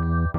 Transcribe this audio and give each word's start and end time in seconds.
Mm-hmm. 0.00 0.35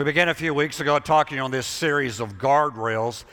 We 0.00 0.04
began 0.04 0.30
a 0.30 0.34
few 0.34 0.54
weeks 0.54 0.80
ago 0.80 0.98
talking 0.98 1.40
on 1.40 1.50
this 1.50 1.66
series 1.66 2.20
of 2.20 2.38
guardrails 2.38 3.24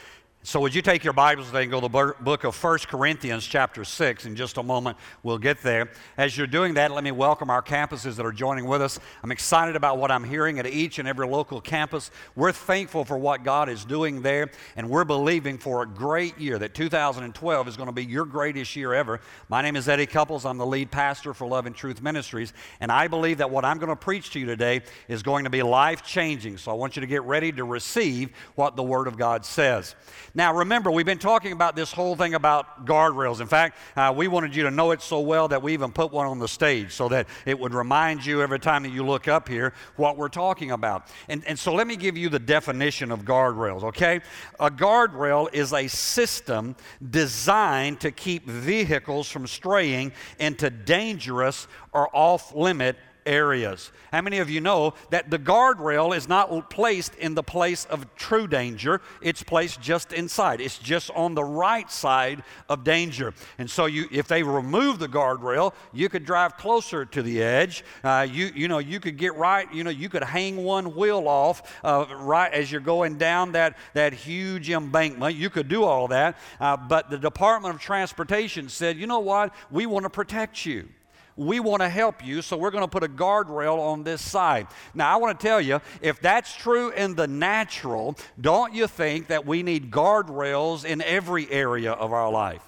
so, 0.48 0.62
would 0.62 0.73
you 0.73 0.81
take 0.81 1.03
your 1.03 1.12
Bibles 1.12 1.48
today 1.48 1.64
and 1.64 1.72
go 1.72 1.81
to 1.81 1.90
the 1.90 2.14
book 2.22 2.45
of 2.45 2.64
1 2.64 2.80
Corinthians, 2.88 3.45
chapter 3.45 3.84
6? 3.84 4.26
In 4.26 4.34
just 4.34 4.56
a 4.56 4.64
moment, 4.64 4.95
we'll 5.22 5.38
get 5.38 5.62
there. 5.62 5.92
As 6.16 6.38
you're 6.38 6.48
doing 6.48 6.76
that, 6.76 6.89
let 6.92 7.04
me 7.04 7.12
welcome 7.12 7.50
our 7.50 7.62
campuses 7.62 8.16
that 8.16 8.26
are 8.26 8.31
joining 8.31 8.66
with 8.66 8.81
us. 8.81 8.98
I'm 9.23 9.34
excited 9.34 9.76
about 9.76 9.98
what 9.98 10.09
I'm 10.09 10.23
hearing 10.23 10.58
at 10.58 10.66
each 10.66 11.00
and 11.00 11.08
every 11.08 11.28
local 11.28 11.59
campus. 11.59 12.12
We're 12.38 12.54
thankful 12.54 13.04
for 13.04 13.17
what 13.17 13.44
God 13.44 13.67
is 13.67 13.84
doing 13.84 14.22
there, 14.22 14.50
and 14.78 14.89
we're 14.89 15.04
believing 15.04 15.58
for 15.58 15.81
a 15.84 15.86
great 15.86 16.39
year, 16.39 16.58
that 16.59 16.73
2012 16.73 17.67
is 17.67 17.76
going 17.76 17.88
to 17.88 17.92
be 17.92 18.06
your 18.06 18.23
greatest 18.23 18.73
year 18.73 18.94
ever. 18.94 19.20
My 19.50 19.61
name 19.61 19.76
is 19.76 19.89
Eddie 19.89 20.06
Couples. 20.06 20.45
I'm 20.45 20.58
the 20.58 20.66
lead 20.66 20.92
pastor 20.92 21.34
for 21.34 21.45
Love 21.45 21.66
and 21.66 21.76
Truth 21.76 22.02
Ministries, 22.02 22.54
and 22.80 22.89
I 22.89 23.09
believe 23.09 23.39
that 23.39 23.52
what 23.52 23.66
I'm 23.66 23.80
going 23.80 23.89
to 23.89 23.98
preach 23.98 24.32
to 24.32 24.39
you 24.39 24.45
today 24.45 24.84
is 25.09 25.23
going 25.23 25.44
to 25.44 25.50
be 25.50 25.61
life 25.61 26.04
changing. 26.04 26.58
So, 26.58 26.72
I 26.72 26.76
want 26.76 26.95
you 26.95 27.02
to 27.02 27.08
get 27.08 27.23
ready 27.23 27.52
to 27.52 27.66
receive 27.66 28.30
what 28.56 28.78
the 28.78 28.84
Word 28.84 29.08
of 29.08 29.17
God 29.17 29.44
says. 29.44 29.94
Now, 30.38 30.53
remember, 30.53 30.91
we've 30.91 31.03
been 31.03 31.17
talking 31.17 31.52
about 31.52 31.75
this 31.75 31.91
whole 31.91 32.16
thing 32.16 32.35
about 32.35 32.85
guardrails. 32.85 33.41
In 33.41 33.47
fact, 33.47 33.75
uh, 33.95 34.13
we 34.16 34.27
wanted 34.27 34.55
you 34.55 34.61
to 34.61 34.69
know 34.69 34.91
it 34.91 35.02
so 35.02 35.19
well 35.19 35.47
that 35.47 35.63
we 35.63 35.73
even 35.73 35.91
put 35.91 36.11
one 36.11 36.27
on 36.27 36.38
the 36.38 36.47
stage 36.47 36.91
so 36.91 37.09
that 37.09 37.27
it 37.47 37.59
would 37.59 37.73
remind 37.73 38.23
you 38.23 38.43
every 38.43 38.59
time 38.59 38.83
that 38.83 38.91
you 38.91 39.03
look 39.03 39.27
up 39.27 39.49
here 39.49 39.73
what 39.95 40.15
we're 40.15 40.30
talking 40.30 40.69
about. 40.69 41.08
And, 41.27 41.43
and 41.47 41.58
so 41.58 41.73
let 41.73 41.88
me 41.88 41.95
give 41.95 42.15
you 42.15 42.30
the 42.30 42.38
definition 42.38 43.11
of 43.11 43.25
guardrails, 43.25 43.81
okay? 43.85 44.21
A 44.59 44.69
guardrail 44.69 45.52
is 45.52 45.73
a 45.73 45.88
system 45.88 46.75
designed 47.09 47.99
to 48.02 48.11
keep 48.11 48.45
vehicles 48.45 49.27
from 49.31 49.47
straying 49.47 50.11
into 50.38 50.69
dangerous 50.69 51.67
or 51.93 52.15
off 52.15 52.53
limit 52.53 52.95
areas. 53.28 53.92
How 54.11 54.22
many 54.22 54.39
of 54.39 54.50
you 54.50 54.61
know 54.61 54.94
that 55.09 55.30
the 55.30 55.38
guardrail 55.38 56.16
is 56.16 56.28
not 56.28 56.70
placed 56.70 57.14
in 57.16 57.36
the 57.36 57.44
place 57.44 57.86
of 57.86 58.16
true 58.16 58.47
danger? 58.47 59.02
It's 59.22 59.44
placed 59.44 59.81
just 59.81 60.14
inside. 60.14 60.61
It's 60.61 60.80
just 60.80 61.11
on 61.11 61.36
the 61.36 61.43
right 61.43 61.92
side 61.92 62.43
of 62.70 62.83
danger. 62.83 63.33
And 63.58 63.70
so, 63.70 63.86
you, 63.86 64.08
if 64.11 64.27
they 64.27 64.43
remove 64.43 64.99
the 64.99 65.08
guardrail, 65.08 65.73
you 65.93 66.10
could 66.10 66.26
drive 66.26 66.58
closer 66.58 67.05
to 67.05 67.21
the 67.21 67.43
edge. 67.43 67.83
Uh, 68.04 68.26
you, 68.30 68.49
you 68.55 68.67
know, 68.67 68.80
you 68.80 68.99
could 68.99 69.17
get 69.17 69.36
right. 69.36 69.71
You 69.73 69.83
know, 69.83 69.89
you 69.89 70.09
could 70.09 70.23
hang 70.23 70.58
one 70.64 70.95
wheel 70.95 71.27
off 71.27 71.76
uh, 71.83 72.05
right 72.17 72.52
as 72.54 72.71
you're 72.71 72.82
going 72.82 73.17
down 73.17 73.52
that 73.52 73.77
that 73.94 74.14
huge 74.14 74.70
embankment. 74.70 75.36
You 75.36 75.49
could 75.49 75.67
do 75.67 75.83
all 75.83 76.08
that, 76.08 76.38
uh, 76.59 76.77
but 76.77 77.09
the 77.09 77.17
Department 77.17 77.76
of 77.76 77.82
Transportation 77.82 78.70
said, 78.70 78.98
you 78.98 79.08
know 79.08 79.20
what? 79.20 79.54
We 79.70 79.86
want 79.86 80.04
to 80.04 80.09
protect 80.09 80.65
you 80.65 80.88
we 81.37 81.59
want 81.59 81.81
to 81.81 81.89
help 81.89 82.25
you, 82.25 82.42
so 82.42 82.58
we're 82.58 82.71
going 82.71 82.83
to 82.83 82.89
put 82.89 83.03
a 83.03 83.08
guardrail 83.08 83.80
on 83.80 84.03
this 84.03 84.21
side. 84.21 84.67
Now, 84.93 85.14
I 85.14 85.17
want 85.17 85.39
to 85.39 85.48
tell 85.48 85.61
you, 85.61 85.80
if 86.02 86.20
that's 86.20 86.53
true 86.55 86.89
in 86.89 87.15
the 87.15 87.27
natural, 87.27 88.17
don't 88.42 88.73
you 88.73 88.87
think 88.87 89.27
that 89.27 89.45
we 89.45 89.64
need 89.64 89.92
guardrails 89.92 90.83
in 90.83 91.02
every 91.02 91.49
area 91.49 91.92
of 91.92 92.11
our 92.11 92.31
life? 92.31 92.64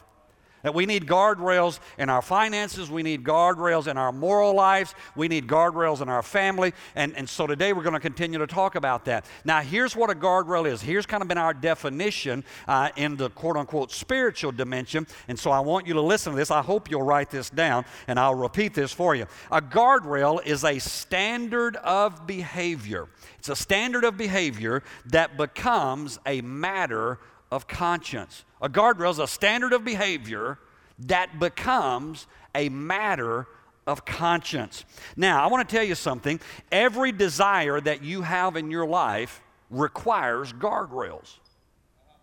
That 0.64 0.74
we 0.74 0.86
need 0.86 1.06
guardrails 1.06 1.80
in 1.98 2.10
our 2.10 2.22
finances, 2.22 2.90
we 2.92 3.04
need 3.04 3.24
guardrails 3.24 3.88
in 3.88 3.98
our 3.98 4.12
moral 4.12 4.54
lives, 4.54 4.94
we 5.16 5.28
need 5.28 5.48
guardrails 5.48 6.02
in 6.02 6.10
our 6.10 6.24
family. 6.24 6.74
And, 6.96 7.16
and 7.16 7.30
so 7.30 7.48
today 7.48 7.74
we're 7.74 7.84
going 7.84 7.94
to 7.94 8.00
continue 8.00 8.40
to 8.40 8.48
talk 8.48 8.76
about 8.76 9.06
that. 9.06 9.26
Now, 9.46 9.62
here's 9.62 9.96
what 9.96 10.10
a 10.10 10.16
guardrail 10.16 10.70
is. 10.70 10.82
Here's 10.82 11.06
kind 11.06 11.22
of 11.22 11.28
been 11.28 11.38
our 11.38 11.54
definition 11.54 12.44
uh, 12.68 12.90
in 12.96 13.16
the 13.16 13.30
quote 13.30 13.58
unquote 13.58 13.92
spiritual 13.92 14.52
dimension. 14.52 15.08
And 15.28 15.40
so 15.40 15.52
I 15.52 15.60
want 15.60 15.88
you 15.88 15.94
to 15.94 16.02
listen 16.02 16.34
to 16.34 16.38
this. 16.38 16.52
I 16.52 16.62
hope 16.62 16.90
you'll 16.90 17.04
write 17.04 17.30
this 17.30 17.50
down 17.50 17.86
and 18.08 18.20
I'll 18.20 18.36
repeat 18.36 18.74
this 18.74 18.92
for 18.92 19.16
you. 19.16 19.26
A 19.52 19.62
guardrail 19.62 20.46
is 20.46 20.64
a 20.64 20.80
standard 20.80 21.78
of 21.78 22.28
behavior, 22.28 23.08
it's 23.38 23.50
a 23.50 23.56
standard 23.56 24.04
of 24.04 24.18
behavior 24.18 24.84
that 25.06 25.38
becomes 25.38 26.20
a 26.26 26.42
matter 26.42 27.20
of 27.52 27.68
conscience. 27.68 28.44
A 28.62 28.70
guardrail 28.70 29.12
is 29.12 29.20
a 29.20 29.28
standard 29.28 29.74
of 29.74 29.86
behavior 29.86 30.60
that 31.00 31.40
becomes 31.40 32.28
a 32.54 32.70
matter 32.70 33.48
of 33.88 34.06
conscience. 34.06 34.86
Now, 35.16 35.44
I 35.44 35.48
want 35.48 35.68
to 35.68 35.76
tell 35.76 35.84
you 35.84 35.96
something. 35.96 36.40
Every 36.72 37.12
desire 37.12 37.80
that 37.82 38.04
you 38.04 38.22
have 38.22 38.56
in 38.56 38.70
your 38.70 38.86
life 38.86 39.42
requires 39.70 40.54
guardrails. 40.54 41.38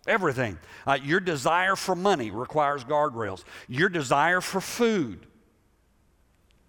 Everything. 0.07 0.59
Uh, 0.87 0.99
your 1.03 1.21
desire 1.21 1.75
for 1.75 1.97
money 1.97 2.31
requires 2.31 2.85
guardrails. 2.85 3.43
Your 3.69 3.89
desire 3.89 4.41
for 4.41 4.61
food, 4.61 5.27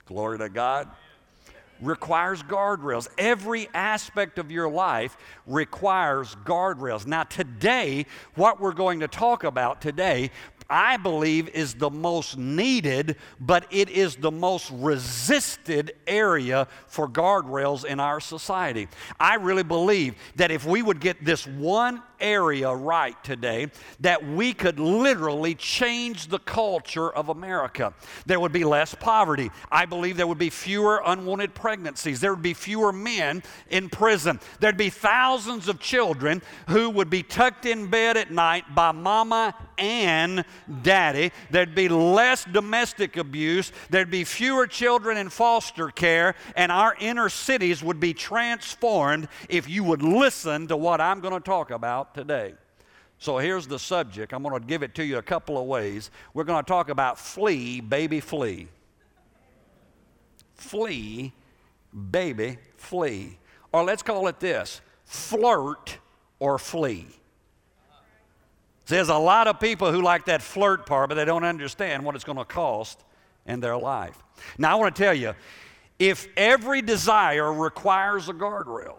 glory 0.05 0.39
to 0.39 0.49
God, 0.49 0.89
requires 1.81 2.43
guardrails. 2.43 3.07
Every 3.17 3.69
aspect 3.73 4.39
of 4.39 4.51
your 4.51 4.69
life 4.69 5.17
requires 5.45 6.35
guardrails. 6.43 7.05
Now, 7.05 7.23
today, 7.23 8.05
what 8.35 8.59
we're 8.59 8.73
going 8.73 8.99
to 9.01 9.07
talk 9.07 9.43
about 9.43 9.81
today 9.81 10.31
I 10.69 10.97
believe 10.97 11.49
is 11.49 11.73
the 11.73 11.89
most 11.89 12.37
needed, 12.37 13.15
but 13.39 13.65
it 13.71 13.89
is 13.89 14.15
the 14.15 14.31
most 14.31 14.71
resisted 14.71 15.93
area 16.05 16.67
for 16.87 17.07
guardrails 17.07 17.85
in 17.85 17.99
our 17.99 18.19
society. 18.19 18.87
I 19.19 19.35
really 19.35 19.63
believe 19.63 20.15
that 20.35 20.51
if 20.51 20.65
we 20.65 20.81
would 20.81 20.99
get 20.99 21.23
this 21.23 21.47
one 21.47 22.01
area 22.19 22.73
right 22.73 23.21
today, 23.23 23.67
that 23.99 24.25
we 24.25 24.53
could 24.53 24.79
literally 24.79 25.55
change 25.55 26.27
the 26.27 26.39
culture 26.39 27.11
of 27.11 27.29
America. 27.29 27.93
There 28.25 28.39
would 28.39 28.51
be 28.51 28.63
less 28.63 28.95
poverty. 28.95 29.51
I 29.71 29.85
believe 29.85 30.17
there 30.17 30.27
would 30.27 30.37
be 30.37 30.49
fewer 30.49 31.01
unwanted 31.05 31.53
pregnancies. 31.53 32.19
There 32.19 32.33
would 32.33 32.43
be 32.43 32.53
fewer 32.53 32.91
men 32.91 33.43
in 33.69 33.89
prison. 33.89 34.39
There'd 34.59 34.77
be 34.77 34.89
thousands 34.89 35.67
of 35.67 35.79
children 35.79 36.41
who 36.69 36.89
would 36.89 37.09
be 37.09 37.23
tucked 37.23 37.65
in 37.65 37.87
bed 37.87 38.17
at 38.17 38.31
night 38.31 38.63
by 38.73 38.91
mama 38.91 39.55
and 39.77 40.43
daddy. 40.81 41.31
There'd 41.49 41.75
be 41.75 41.89
less 41.89 42.45
domestic 42.45 43.17
abuse. 43.17 43.71
There'd 43.89 44.11
be 44.11 44.23
fewer 44.23 44.67
children 44.67 45.17
in 45.17 45.29
foster 45.29 45.89
care. 45.89 46.35
And 46.55 46.71
our 46.71 46.95
inner 46.99 47.29
cities 47.29 47.83
would 47.83 47.99
be 47.99 48.13
transformed 48.13 49.27
if 49.49 49.69
you 49.69 49.83
would 49.83 50.01
listen 50.01 50.67
to 50.67 50.77
what 50.77 51.01
I'm 51.01 51.19
going 51.19 51.33
to 51.33 51.39
talk 51.39 51.71
about 51.71 52.13
today. 52.13 52.53
So 53.19 53.37
here's 53.37 53.67
the 53.67 53.79
subject. 53.79 54.33
I'm 54.33 54.43
going 54.43 54.59
to 54.59 54.67
give 54.67 54.83
it 54.83 54.93
to 54.95 55.03
you 55.03 55.17
a 55.17 55.23
couple 55.23 55.57
of 55.57 55.65
ways. 55.65 56.11
We're 56.33 56.43
going 56.43 56.63
to 56.63 56.67
talk 56.67 56.89
about 56.89 57.17
flee, 57.17 57.81
baby, 57.81 58.19
flee. 58.19 58.67
Flee, 60.53 61.33
baby, 62.11 62.57
flee. 62.77 63.39
Or 63.71 63.83
let's 63.83 64.03
call 64.03 64.27
it 64.27 64.39
this 64.39 64.81
flirt 65.05 65.97
or 66.39 66.59
flee. 66.59 67.07
There's 68.87 69.09
a 69.09 69.17
lot 69.17 69.47
of 69.47 69.59
people 69.59 69.91
who 69.91 70.01
like 70.01 70.25
that 70.25 70.41
flirt 70.41 70.85
part, 70.85 71.09
but 71.09 71.15
they 71.15 71.25
don't 71.25 71.43
understand 71.43 72.05
what 72.05 72.15
it's 72.15 72.23
going 72.23 72.37
to 72.37 72.45
cost 72.45 73.03
in 73.45 73.59
their 73.59 73.77
life. 73.77 74.17
Now, 74.57 74.71
I 74.71 74.75
want 74.75 74.95
to 74.95 75.01
tell 75.01 75.13
you 75.13 75.33
if 75.99 76.27
every 76.37 76.81
desire 76.81 77.51
requires 77.51 78.29
a 78.29 78.33
guardrail, 78.33 78.95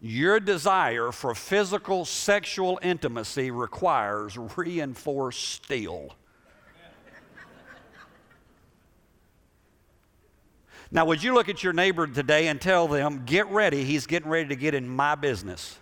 your 0.00 0.40
desire 0.40 1.12
for 1.12 1.34
physical 1.34 2.04
sexual 2.04 2.78
intimacy 2.82 3.50
requires 3.50 4.36
reinforced 4.56 5.48
steel. 5.48 6.14
Now, 10.92 11.04
would 11.04 11.22
you 11.22 11.34
look 11.34 11.48
at 11.48 11.62
your 11.62 11.72
neighbor 11.72 12.06
today 12.06 12.48
and 12.48 12.60
tell 12.60 12.88
them, 12.88 13.22
get 13.24 13.46
ready, 13.48 13.84
he's 13.84 14.06
getting 14.06 14.28
ready 14.28 14.48
to 14.48 14.56
get 14.56 14.74
in 14.74 14.88
my 14.88 15.14
business? 15.14 15.78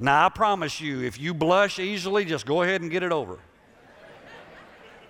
Now, 0.00 0.26
I 0.26 0.28
promise 0.28 0.80
you, 0.80 1.02
if 1.02 1.18
you 1.18 1.34
blush 1.34 1.78
easily, 1.78 2.24
just 2.24 2.46
go 2.46 2.62
ahead 2.62 2.82
and 2.82 2.90
get 2.90 3.02
it 3.02 3.12
over. 3.12 3.38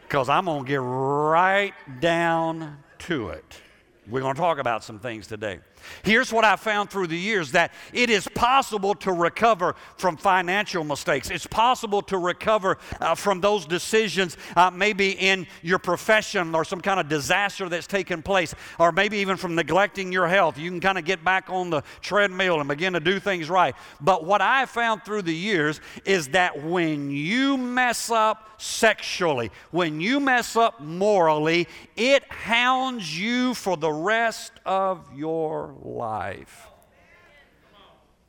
Because 0.02 0.28
I'm 0.30 0.46
going 0.46 0.64
to 0.64 0.68
get 0.68 0.80
right 0.80 1.74
down 2.00 2.78
to 3.00 3.28
it. 3.28 3.60
We're 4.08 4.20
going 4.22 4.34
to 4.34 4.40
talk 4.40 4.58
about 4.58 4.82
some 4.82 4.98
things 4.98 5.26
today. 5.26 5.60
Here's 6.02 6.32
what 6.32 6.44
I 6.44 6.56
found 6.56 6.90
through 6.90 7.08
the 7.08 7.18
years 7.18 7.52
that 7.52 7.72
it 7.92 8.10
is 8.10 8.28
possible 8.34 8.94
to 8.96 9.12
recover 9.12 9.74
from 9.96 10.16
financial 10.16 10.84
mistakes. 10.84 11.30
It's 11.30 11.46
possible 11.46 12.02
to 12.02 12.18
recover 12.18 12.78
uh, 13.00 13.14
from 13.14 13.40
those 13.40 13.66
decisions, 13.66 14.36
uh, 14.56 14.70
maybe 14.70 15.12
in 15.12 15.46
your 15.62 15.78
profession 15.78 16.54
or 16.54 16.64
some 16.64 16.80
kind 16.80 17.00
of 17.00 17.08
disaster 17.08 17.68
that's 17.68 17.86
taken 17.86 18.22
place, 18.22 18.54
or 18.78 18.92
maybe 18.92 19.18
even 19.18 19.36
from 19.36 19.54
neglecting 19.54 20.12
your 20.12 20.28
health. 20.28 20.58
You 20.58 20.70
can 20.70 20.80
kind 20.80 20.98
of 20.98 21.04
get 21.04 21.24
back 21.24 21.50
on 21.50 21.70
the 21.70 21.82
treadmill 22.00 22.60
and 22.60 22.68
begin 22.68 22.92
to 22.92 23.00
do 23.00 23.20
things 23.20 23.50
right. 23.50 23.74
But 24.00 24.24
what 24.24 24.40
I 24.40 24.66
found 24.66 25.04
through 25.04 25.22
the 25.22 25.34
years 25.34 25.80
is 26.04 26.28
that 26.28 26.62
when 26.62 27.10
you 27.10 27.56
mess 27.56 28.10
up 28.10 28.48
sexually, 28.58 29.50
when 29.70 30.00
you 30.00 30.20
mess 30.20 30.56
up 30.56 30.80
morally, 30.80 31.68
it 31.96 32.24
hounds 32.30 33.18
you 33.18 33.54
for 33.54 33.76
the 33.76 33.92
rest 33.92 34.52
of 34.66 35.06
your 35.14 35.68
life. 35.82 36.68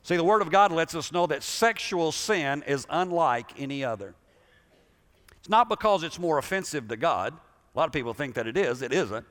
See, 0.03 0.15
the 0.15 0.23
Word 0.23 0.41
of 0.41 0.49
God 0.49 0.71
lets 0.71 0.95
us 0.95 1.11
know 1.11 1.27
that 1.27 1.43
sexual 1.43 2.11
sin 2.11 2.63
is 2.65 2.87
unlike 2.89 3.59
any 3.59 3.83
other. 3.83 4.15
It's 5.39 5.49
not 5.49 5.69
because 5.69 6.03
it's 6.03 6.19
more 6.19 6.37
offensive 6.37 6.87
to 6.87 6.97
God. 6.97 7.33
A 7.33 7.77
lot 7.77 7.85
of 7.85 7.93
people 7.93 8.13
think 8.13 8.35
that 8.35 8.47
it 8.47 8.57
is, 8.57 8.81
it 8.81 8.91
isn't. 8.91 9.25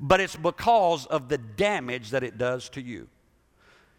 But 0.00 0.20
it's 0.20 0.36
because 0.36 1.06
of 1.06 1.28
the 1.28 1.38
damage 1.38 2.10
that 2.10 2.22
it 2.22 2.38
does 2.38 2.68
to 2.70 2.80
you. 2.80 3.08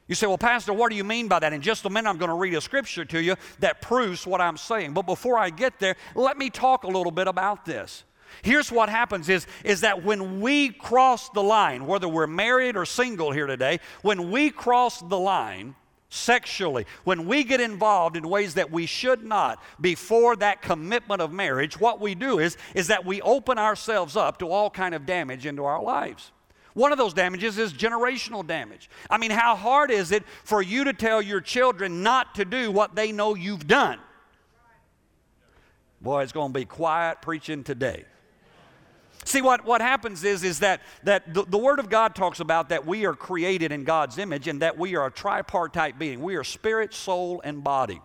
You 0.07 0.15
say, 0.15 0.27
Well, 0.27 0.37
Pastor, 0.37 0.73
what 0.73 0.89
do 0.89 0.95
you 0.95 1.03
mean 1.03 1.27
by 1.27 1.39
that? 1.39 1.53
In 1.53 1.61
just 1.61 1.85
a 1.85 1.89
minute, 1.89 2.09
I'm 2.09 2.17
going 2.17 2.29
to 2.29 2.35
read 2.35 2.53
a 2.53 2.61
scripture 2.61 3.05
to 3.05 3.21
you 3.21 3.35
that 3.59 3.81
proves 3.81 4.27
what 4.27 4.41
I'm 4.41 4.57
saying. 4.57 4.93
But 4.93 5.03
before 5.03 5.37
I 5.37 5.49
get 5.49 5.79
there, 5.79 5.95
let 6.13 6.37
me 6.37 6.49
talk 6.49 6.83
a 6.83 6.87
little 6.87 7.11
bit 7.11 7.27
about 7.27 7.65
this. 7.65 8.03
Here's 8.41 8.71
what 8.71 8.89
happens 8.89 9.29
is, 9.29 9.47
is 9.63 9.81
that 9.81 10.03
when 10.03 10.41
we 10.41 10.69
cross 10.69 11.29
the 11.29 11.43
line, 11.43 11.85
whether 11.87 12.07
we're 12.07 12.27
married 12.27 12.75
or 12.77 12.85
single 12.85 13.31
here 13.31 13.47
today, 13.47 13.79
when 14.01 14.31
we 14.31 14.49
cross 14.49 14.99
the 14.99 15.17
line 15.17 15.75
sexually, 16.09 16.85
when 17.03 17.25
we 17.25 17.43
get 17.43 17.59
involved 17.59 18.15
in 18.15 18.27
ways 18.27 18.53
that 18.53 18.71
we 18.71 18.85
should 18.85 19.23
not 19.23 19.61
before 19.81 20.35
that 20.37 20.61
commitment 20.61 21.21
of 21.21 21.31
marriage, 21.31 21.79
what 21.79 21.99
we 21.99 22.15
do 22.15 22.39
is, 22.39 22.57
is 22.73 22.87
that 22.87 23.05
we 23.05 23.21
open 23.21 23.57
ourselves 23.57 24.15
up 24.15 24.39
to 24.39 24.47
all 24.47 24.69
kind 24.69 24.95
of 24.95 25.05
damage 25.05 25.45
into 25.45 25.65
our 25.65 25.81
lives. 25.81 26.31
One 26.73 26.91
of 26.91 26.97
those 26.97 27.13
damages 27.13 27.57
is 27.57 27.71
generational 27.71 28.45
damage. 28.45 28.89
I 29.09 29.17
mean, 29.17 29.31
how 29.31 29.55
hard 29.55 29.91
is 29.91 30.11
it 30.11 30.23
for 30.43 30.61
you 30.61 30.83
to 30.83 30.93
tell 30.93 31.21
your 31.21 31.39
children 31.39 32.03
not 32.03 32.35
to 32.35 32.43
do 32.43 32.69
what 32.69 32.95
they 32.95 33.13
know 33.13 33.33
you've 33.33 33.65
done? 33.65 33.99
Boy, 36.01 36.23
it's 36.23 36.33
going 36.33 36.51
to 36.51 36.59
be 36.59 36.65
quiet 36.65 37.21
preaching 37.21 37.63
today. 37.63 38.03
See, 39.25 39.41
what, 39.41 39.65
what 39.65 39.81
happens 39.81 40.23
is, 40.23 40.43
is 40.43 40.59
that, 40.59 40.81
that 41.03 41.33
the, 41.33 41.43
the 41.43 41.57
Word 41.57 41.79
of 41.79 41.89
God 41.89 42.13
talks 42.13 42.39
about 42.39 42.69
that 42.69 42.85
we 42.85 43.05
are 43.05 43.15
created 43.15 43.71
in 43.71 43.83
God's 43.83 44.19
image 44.19 44.47
and 44.47 44.61
that 44.61 44.77
we 44.77 44.95
are 44.95 45.07
a 45.07 45.11
tripartite 45.11 45.97
being. 45.97 46.21
We 46.21 46.35
are 46.35 46.43
spirit, 46.43 46.93
soul, 46.93 47.41
and 47.43 47.63
body. 47.63 48.01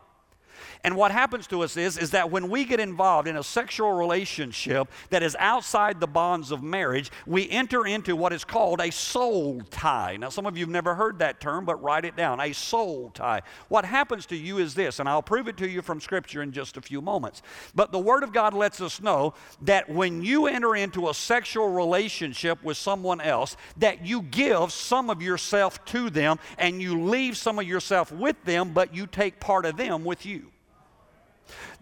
And 0.84 0.96
what 0.96 1.12
happens 1.12 1.46
to 1.48 1.62
us 1.62 1.76
is, 1.76 1.98
is 1.98 2.10
that 2.12 2.30
when 2.30 2.48
we 2.48 2.64
get 2.64 2.80
involved 2.80 3.28
in 3.28 3.36
a 3.36 3.42
sexual 3.42 3.92
relationship 3.92 4.88
that 5.10 5.22
is 5.22 5.36
outside 5.38 6.00
the 6.00 6.06
bonds 6.06 6.50
of 6.50 6.62
marriage, 6.62 7.10
we 7.26 7.48
enter 7.50 7.86
into 7.86 8.16
what 8.16 8.32
is 8.32 8.44
called 8.44 8.80
a 8.80 8.90
soul 8.90 9.60
tie. 9.70 10.16
Now, 10.16 10.28
some 10.28 10.46
of 10.46 10.56
you 10.56 10.64
have 10.64 10.70
never 10.70 10.94
heard 10.94 11.18
that 11.18 11.40
term, 11.40 11.64
but 11.64 11.82
write 11.82 12.04
it 12.04 12.16
down 12.16 12.40
a 12.40 12.52
soul 12.52 13.10
tie. 13.14 13.42
What 13.68 13.84
happens 13.84 14.26
to 14.26 14.36
you 14.36 14.58
is 14.58 14.74
this, 14.74 14.98
and 14.98 15.08
I'll 15.08 15.22
prove 15.22 15.48
it 15.48 15.56
to 15.58 15.68
you 15.68 15.82
from 15.82 16.00
Scripture 16.00 16.42
in 16.42 16.52
just 16.52 16.76
a 16.76 16.80
few 16.80 17.00
moments. 17.00 17.42
But 17.74 17.92
the 17.92 17.98
Word 17.98 18.22
of 18.22 18.32
God 18.32 18.54
lets 18.54 18.80
us 18.80 19.00
know 19.00 19.34
that 19.62 19.88
when 19.88 20.22
you 20.22 20.46
enter 20.46 20.76
into 20.76 21.08
a 21.08 21.14
sexual 21.14 21.68
relationship 21.68 22.62
with 22.62 22.76
someone 22.76 23.20
else, 23.20 23.56
that 23.76 24.04
you 24.04 24.22
give 24.22 24.72
some 24.72 25.10
of 25.10 25.22
yourself 25.22 25.84
to 25.86 26.10
them 26.10 26.38
and 26.58 26.80
you 26.80 27.02
leave 27.02 27.36
some 27.36 27.58
of 27.58 27.66
yourself 27.66 28.12
with 28.12 28.42
them, 28.44 28.72
but 28.72 28.94
you 28.94 29.06
take 29.06 29.40
part 29.40 29.64
of 29.64 29.76
them 29.76 30.04
with 30.04 30.26
you. 30.26 30.49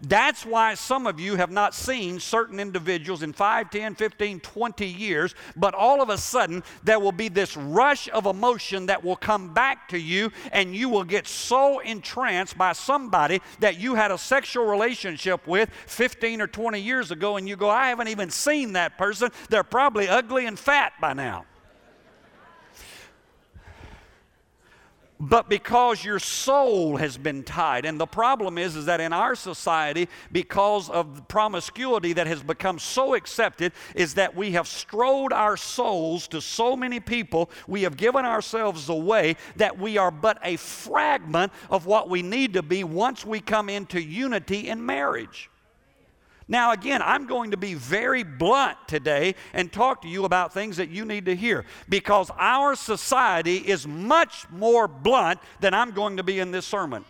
That's 0.01 0.45
why 0.45 0.73
some 0.75 1.07
of 1.07 1.19
you 1.19 1.35
have 1.35 1.51
not 1.51 1.75
seen 1.75 2.19
certain 2.19 2.59
individuals 2.59 3.23
in 3.23 3.33
5, 3.33 3.69
10, 3.69 3.95
15, 3.95 4.39
20 4.39 4.85
years, 4.85 5.35
but 5.55 5.73
all 5.73 6.01
of 6.01 6.09
a 6.09 6.17
sudden 6.17 6.63
there 6.83 6.99
will 6.99 7.11
be 7.11 7.27
this 7.27 7.57
rush 7.57 8.09
of 8.09 8.25
emotion 8.25 8.85
that 8.87 9.03
will 9.03 9.15
come 9.15 9.53
back 9.53 9.87
to 9.89 9.97
you, 9.97 10.31
and 10.51 10.75
you 10.75 10.89
will 10.89 11.03
get 11.03 11.27
so 11.27 11.79
entranced 11.79 12.57
by 12.57 12.73
somebody 12.73 13.41
that 13.59 13.79
you 13.79 13.95
had 13.95 14.11
a 14.11 14.17
sexual 14.17 14.65
relationship 14.65 15.47
with 15.47 15.69
15 15.87 16.41
or 16.41 16.47
20 16.47 16.79
years 16.79 17.11
ago, 17.11 17.37
and 17.37 17.47
you 17.47 17.55
go, 17.55 17.69
I 17.69 17.89
haven't 17.89 18.07
even 18.07 18.29
seen 18.29 18.73
that 18.73 18.97
person. 18.97 19.31
They're 19.49 19.63
probably 19.63 20.07
ugly 20.07 20.45
and 20.45 20.57
fat 20.57 20.93
by 20.99 21.13
now. 21.13 21.45
But 25.19 25.49
because 25.49 26.03
your 26.03 26.19
soul 26.19 26.95
has 26.95 27.17
been 27.17 27.43
tied. 27.43 27.85
And 27.85 27.99
the 27.99 28.05
problem 28.05 28.57
is, 28.57 28.75
is 28.75 28.85
that 28.85 29.01
in 29.01 29.11
our 29.11 29.35
society, 29.35 30.07
because 30.31 30.89
of 30.89 31.27
promiscuity 31.27 32.13
that 32.13 32.27
has 32.27 32.41
become 32.41 32.79
so 32.79 33.15
accepted, 33.15 33.73
is 33.95 34.13
that 34.13 34.35
we 34.35 34.51
have 34.51 34.67
strode 34.67 35.33
our 35.33 35.57
souls 35.57 36.27
to 36.29 36.39
so 36.39 36.75
many 36.75 36.99
people, 36.99 37.49
we 37.67 37.83
have 37.83 37.97
given 37.97 38.23
ourselves 38.23 38.87
away 38.87 39.35
that 39.57 39.77
we 39.77 39.97
are 39.97 40.11
but 40.11 40.39
a 40.43 40.55
fragment 40.55 41.51
of 41.69 41.85
what 41.85 42.09
we 42.09 42.21
need 42.21 42.53
to 42.53 42.63
be 42.63 42.83
once 42.83 43.25
we 43.25 43.41
come 43.41 43.67
into 43.69 44.01
unity 44.01 44.69
in 44.69 44.85
marriage. 44.85 45.49
Now, 46.51 46.71
again, 46.71 47.03
I'm 47.03 47.27
going 47.27 47.51
to 47.51 47.57
be 47.57 47.75
very 47.75 48.23
blunt 48.23 48.75
today 48.87 49.35
and 49.53 49.71
talk 49.71 50.01
to 50.01 50.07
you 50.07 50.25
about 50.25 50.51
things 50.51 50.77
that 50.77 50.89
you 50.89 51.05
need 51.05 51.25
to 51.25 51.35
hear 51.35 51.63
because 51.87 52.31
our 52.39 52.75
society 52.75 53.57
is 53.57 53.87
much 53.87 54.49
more 54.49 54.87
blunt 54.87 55.39
than 55.59 55.75
I'm 55.75 55.91
going 55.91 56.17
to 56.17 56.23
be 56.23 56.39
in 56.39 56.49
this 56.49 56.65
sermon. 56.65 57.05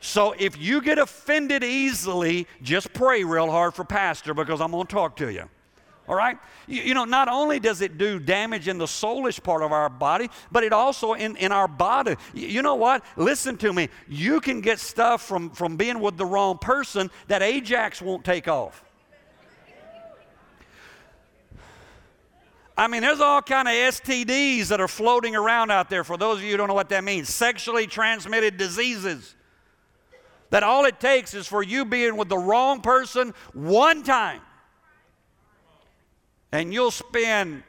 So 0.00 0.36
if 0.38 0.56
you 0.56 0.80
get 0.80 0.98
offended 0.98 1.64
easily, 1.64 2.46
just 2.62 2.92
pray 2.92 3.24
real 3.24 3.50
hard 3.50 3.74
for 3.74 3.84
Pastor 3.84 4.34
because 4.34 4.60
I'm 4.60 4.70
going 4.70 4.86
to 4.86 4.94
talk 4.94 5.16
to 5.16 5.32
you. 5.32 5.48
All 6.06 6.14
right? 6.14 6.38
You, 6.66 6.82
you, 6.82 6.94
know, 6.94 7.04
not 7.04 7.28
only 7.28 7.58
does 7.58 7.80
it 7.80 7.96
do 7.96 8.18
damage 8.18 8.68
in 8.68 8.78
the 8.78 8.84
soulish 8.84 9.42
part 9.42 9.62
of 9.62 9.72
our 9.72 9.88
body, 9.88 10.28
but 10.52 10.62
it 10.62 10.72
also 10.72 11.14
in, 11.14 11.36
in 11.36 11.50
our 11.50 11.68
body. 11.68 12.16
You, 12.34 12.48
you 12.48 12.62
know 12.62 12.74
what? 12.74 13.04
Listen 13.16 13.56
to 13.58 13.72
me. 13.72 13.88
You 14.08 14.40
can 14.40 14.60
get 14.60 14.80
stuff 14.80 15.26
from, 15.26 15.50
from 15.50 15.76
being 15.76 16.00
with 16.00 16.16
the 16.16 16.26
wrong 16.26 16.58
person 16.58 17.10
that 17.28 17.42
Ajax 17.42 18.02
won't 18.02 18.24
take 18.24 18.48
off. 18.48 18.82
I 22.76 22.88
mean, 22.88 23.02
there's 23.02 23.20
all 23.20 23.40
kind 23.40 23.68
of 23.68 23.74
STDs 23.74 24.66
that 24.66 24.80
are 24.80 24.88
floating 24.88 25.36
around 25.36 25.70
out 25.70 25.88
there. 25.88 26.02
For 26.02 26.16
those 26.16 26.38
of 26.38 26.44
you 26.44 26.50
who 26.50 26.56
don't 26.56 26.66
know 26.66 26.74
what 26.74 26.88
that 26.88 27.04
means, 27.04 27.28
sexually 27.28 27.86
transmitted 27.86 28.56
diseases. 28.56 29.36
That 30.50 30.64
all 30.64 30.84
it 30.84 30.98
takes 31.00 31.34
is 31.34 31.46
for 31.46 31.62
you 31.62 31.84
being 31.84 32.16
with 32.16 32.28
the 32.28 32.38
wrong 32.38 32.80
person 32.80 33.32
one 33.52 34.02
time 34.02 34.40
and 36.54 36.72
you'll 36.72 36.92
spend 36.92 37.64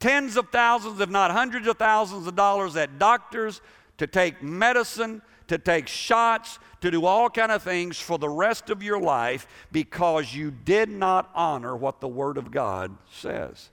tens 0.00 0.36
of 0.36 0.50
thousands, 0.50 1.00
if 1.00 1.08
not 1.08 1.30
hundreds 1.30 1.66
of 1.66 1.78
thousands 1.78 2.26
of 2.26 2.36
dollars 2.36 2.76
at 2.76 2.98
doctors 2.98 3.62
to 3.96 4.06
take 4.06 4.42
medicine, 4.42 5.22
to 5.46 5.56
take 5.56 5.88
shots, 5.88 6.58
to 6.82 6.90
do 6.90 7.06
all 7.06 7.30
kind 7.30 7.50
of 7.50 7.62
things 7.62 7.98
for 7.98 8.18
the 8.18 8.28
rest 8.28 8.68
of 8.68 8.82
your 8.82 9.00
life 9.00 9.46
because 9.72 10.34
you 10.34 10.50
did 10.50 10.90
not 10.90 11.30
honor 11.34 11.74
what 11.74 12.02
the 12.02 12.08
Word 12.08 12.36
of 12.36 12.50
God 12.50 12.94
says. 13.10 13.70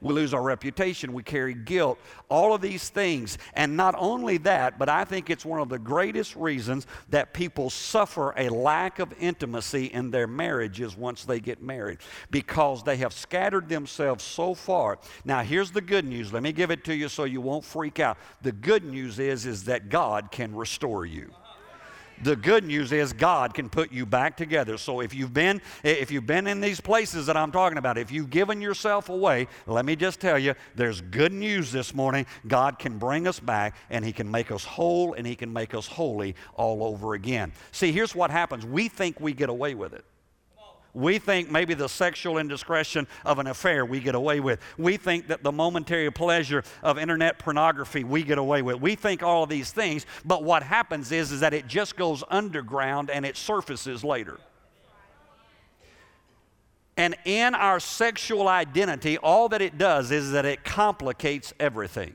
We 0.00 0.14
lose 0.14 0.32
our 0.32 0.42
reputation. 0.42 1.12
We 1.12 1.22
carry 1.22 1.54
guilt. 1.54 1.98
All 2.28 2.54
of 2.54 2.60
these 2.60 2.88
things. 2.88 3.38
And 3.54 3.76
not 3.76 3.94
only 3.98 4.38
that, 4.38 4.78
but 4.78 4.88
I 4.88 5.04
think 5.04 5.30
it's 5.30 5.44
one 5.44 5.60
of 5.60 5.68
the 5.68 5.78
greatest 5.78 6.36
reasons 6.36 6.86
that 7.10 7.34
people 7.34 7.70
suffer 7.70 8.32
a 8.36 8.48
lack 8.48 8.98
of 8.98 9.12
intimacy 9.18 9.86
in 9.86 10.10
their 10.10 10.26
marriages 10.26 10.96
once 10.96 11.24
they 11.24 11.40
get 11.40 11.62
married 11.62 11.98
because 12.30 12.82
they 12.82 12.96
have 12.98 13.12
scattered 13.12 13.68
themselves 13.68 14.22
so 14.22 14.54
far. 14.54 14.98
Now, 15.24 15.42
here's 15.42 15.70
the 15.70 15.80
good 15.80 16.04
news. 16.04 16.32
Let 16.32 16.42
me 16.42 16.52
give 16.52 16.70
it 16.70 16.84
to 16.84 16.94
you 16.94 17.08
so 17.08 17.24
you 17.24 17.40
won't 17.40 17.64
freak 17.64 17.98
out. 17.98 18.18
The 18.42 18.52
good 18.52 18.84
news 18.84 19.18
is, 19.18 19.46
is 19.46 19.64
that 19.64 19.88
God 19.88 20.30
can 20.30 20.54
restore 20.54 21.06
you. 21.06 21.30
The 22.22 22.36
good 22.36 22.64
news 22.64 22.92
is 22.92 23.12
God 23.12 23.54
can 23.54 23.68
put 23.68 23.92
you 23.92 24.06
back 24.06 24.36
together. 24.36 24.76
So 24.78 25.00
if 25.00 25.14
you've 25.14 25.32
been 25.32 25.60
if 25.82 26.10
you've 26.10 26.26
been 26.26 26.46
in 26.46 26.60
these 26.60 26.80
places 26.80 27.26
that 27.26 27.36
I'm 27.36 27.52
talking 27.52 27.78
about, 27.78 27.98
if 27.98 28.10
you've 28.10 28.30
given 28.30 28.60
yourself 28.60 29.08
away, 29.08 29.48
let 29.66 29.84
me 29.84 29.96
just 29.96 30.20
tell 30.20 30.38
you, 30.38 30.54
there's 30.74 31.00
good 31.00 31.32
news 31.32 31.72
this 31.72 31.94
morning. 31.94 32.26
God 32.46 32.78
can 32.78 32.98
bring 32.98 33.26
us 33.26 33.40
back 33.40 33.76
and 33.90 34.04
he 34.04 34.12
can 34.12 34.30
make 34.30 34.50
us 34.50 34.64
whole 34.64 35.14
and 35.14 35.26
he 35.26 35.36
can 35.36 35.52
make 35.52 35.74
us 35.74 35.86
holy 35.86 36.34
all 36.54 36.84
over 36.84 37.14
again. 37.14 37.52
See, 37.72 37.92
here's 37.92 38.14
what 38.14 38.30
happens. 38.30 38.66
We 38.66 38.88
think 38.88 39.20
we 39.20 39.32
get 39.32 39.48
away 39.48 39.74
with 39.74 39.92
it. 39.92 40.04
We 40.94 41.18
think 41.18 41.50
maybe 41.50 41.74
the 41.74 41.88
sexual 41.88 42.38
indiscretion 42.38 43.06
of 43.24 43.38
an 43.38 43.46
affair 43.46 43.84
we 43.84 44.00
get 44.00 44.14
away 44.14 44.40
with. 44.40 44.60
We 44.78 44.96
think 44.96 45.28
that 45.28 45.42
the 45.42 45.52
momentary 45.52 46.10
pleasure 46.10 46.64
of 46.82 46.98
internet 46.98 47.38
pornography 47.38 48.04
we 48.04 48.22
get 48.22 48.38
away 48.38 48.62
with. 48.62 48.80
We 48.80 48.94
think 48.94 49.22
all 49.22 49.44
of 49.44 49.50
these 49.50 49.70
things, 49.70 50.06
but 50.24 50.42
what 50.42 50.62
happens 50.62 51.12
is, 51.12 51.30
is 51.30 51.40
that 51.40 51.54
it 51.54 51.66
just 51.66 51.96
goes 51.96 52.24
underground 52.30 53.10
and 53.10 53.26
it 53.26 53.36
surfaces 53.36 54.02
later. 54.02 54.38
And 56.96 57.14
in 57.24 57.54
our 57.54 57.78
sexual 57.78 58.48
identity, 58.48 59.18
all 59.18 59.48
that 59.50 59.62
it 59.62 59.78
does 59.78 60.10
is 60.10 60.32
that 60.32 60.44
it 60.44 60.64
complicates 60.64 61.54
everything. 61.60 62.14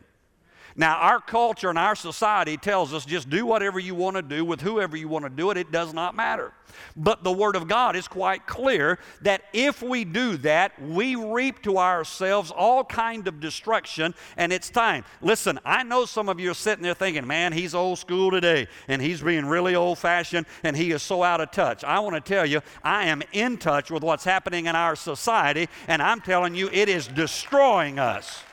Now, 0.75 0.98
our 0.98 1.20
culture 1.20 1.70
and 1.70 1.77
our 1.77 1.96
society 1.96 2.58
tells 2.58 2.94
us 2.94 3.06
just 3.06 3.30
do 3.30 3.46
whatever 3.46 3.80
you 3.80 3.96
want 3.96 4.15
to 4.15 4.22
do 4.22 4.44
with 4.44 4.62
whoever 4.62 4.98
you 4.98 5.08
want 5.08 5.25
to 5.25 5.30
do 5.30 5.51
it, 5.51 5.58
it 5.58 5.72
does 5.72 5.94
not 5.94 6.15
matter. 6.15 6.51
But 6.96 7.24
the 7.24 7.32
Word 7.32 7.56
of 7.56 7.68
God 7.68 7.96
is 7.96 8.08
quite 8.08 8.48
clear 8.48 8.98
that 9.22 9.44
if 9.53 9.84
we 9.84 10.03
do 10.06 10.38
that, 10.38 10.80
we 10.82 11.15
reap 11.15 11.62
to 11.63 11.77
ourselves 11.77 12.51
all 12.51 12.84
kind 12.84 13.27
of 13.27 13.39
destruction, 13.39 14.15
and 14.38 14.51
it's 14.51 14.70
time. 14.70 15.06
Listen, 15.22 15.60
I 15.65 15.84
know 15.84 16.06
some 16.06 16.30
of 16.30 16.39
you 16.39 16.51
are 16.51 16.56
sitting 16.56 16.84
there 16.84 16.96
thinking, 16.96 17.27
man, 17.27 17.53
he's 17.53 17.75
old 17.75 18.00
school 18.00 18.32
today, 18.32 18.68
and 18.88 19.01
he's 19.01 19.22
being 19.22 19.46
really 19.46 19.75
old 19.75 20.00
fashioned, 20.00 20.46
and 20.63 20.75
he 20.75 20.92
is 20.92 21.03
so 21.03 21.22
out 21.24 21.42
of 21.42 21.51
touch. 21.51 21.84
I 21.84 22.00
want 22.00 22.15
to 22.15 22.22
tell 22.22 22.46
you, 22.46 22.62
I 22.84 23.06
am 23.06 23.22
in 23.32 23.58
touch 23.58 23.92
with 23.92 24.03
what's 24.03 24.24
happening 24.24 24.65
in 24.65 24.75
our 24.75 24.96
society, 24.96 25.70
and 25.88 26.01
I'm 26.01 26.22
telling 26.22 26.56
you, 26.56 26.70
it 26.72 26.89
is 26.89 27.08
destroying 27.08 28.00
us 28.00 28.44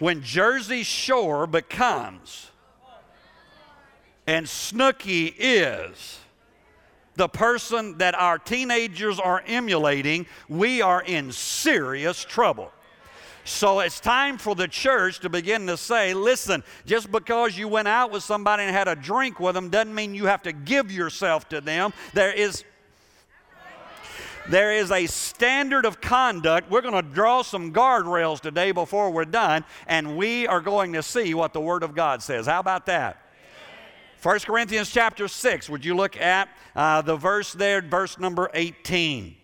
when 0.00 0.22
Jersey 0.22 0.82
Shore 0.82 1.46
becomes 1.46 2.50
and 4.26 4.46
Snooki 4.46 5.32
is 5.38 6.18
the 7.14 7.28
person 7.28 7.98
that 7.98 8.14
our 8.14 8.38
teenagers 8.38 9.20
are 9.20 9.42
emulating, 9.46 10.26
we 10.48 10.82
are 10.82 11.02
in 11.02 11.30
serious 11.32 12.24
trouble. 12.24 12.72
So 13.44 13.80
it's 13.80 14.00
time 14.00 14.38
for 14.38 14.54
the 14.54 14.68
church 14.68 15.20
to 15.20 15.28
begin 15.28 15.66
to 15.66 15.76
say, 15.76 16.14
listen, 16.14 16.62
just 16.86 17.10
because 17.10 17.58
you 17.58 17.68
went 17.68 17.88
out 17.88 18.10
with 18.10 18.22
somebody 18.22 18.62
and 18.62 18.74
had 18.74 18.88
a 18.88 18.94
drink 18.94 19.40
with 19.40 19.54
them 19.54 19.68
doesn't 19.70 19.94
mean 19.94 20.14
you 20.14 20.26
have 20.26 20.42
to 20.44 20.52
give 20.52 20.92
yourself 20.92 21.48
to 21.48 21.60
them. 21.60 21.92
There 22.14 22.32
is 22.32 22.64
there 24.48 24.72
is 24.72 24.90
a 24.90 25.06
standard 25.06 25.84
of 25.84 26.00
conduct. 26.00 26.70
We're 26.70 26.80
going 26.80 26.94
to 26.94 27.02
draw 27.02 27.42
some 27.42 27.72
guardrails 27.72 28.40
today 28.40 28.72
before 28.72 29.10
we're 29.10 29.24
done, 29.24 29.64
and 29.86 30.16
we 30.16 30.46
are 30.46 30.60
going 30.60 30.94
to 30.94 31.02
see 31.02 31.34
what 31.34 31.52
the 31.52 31.60
Word 31.60 31.82
of 31.82 31.94
God 31.94 32.22
says. 32.22 32.46
How 32.46 32.60
about 32.60 32.86
that? 32.86 33.26
1 34.22 34.40
Corinthians 34.40 34.90
chapter 34.90 35.28
6, 35.28 35.70
would 35.70 35.84
you 35.84 35.94
look 35.94 36.16
at 36.20 36.48
uh, 36.76 37.00
the 37.00 37.16
verse 37.16 37.52
there, 37.52 37.80
verse 37.80 38.18
number 38.18 38.50
18? 38.52 39.34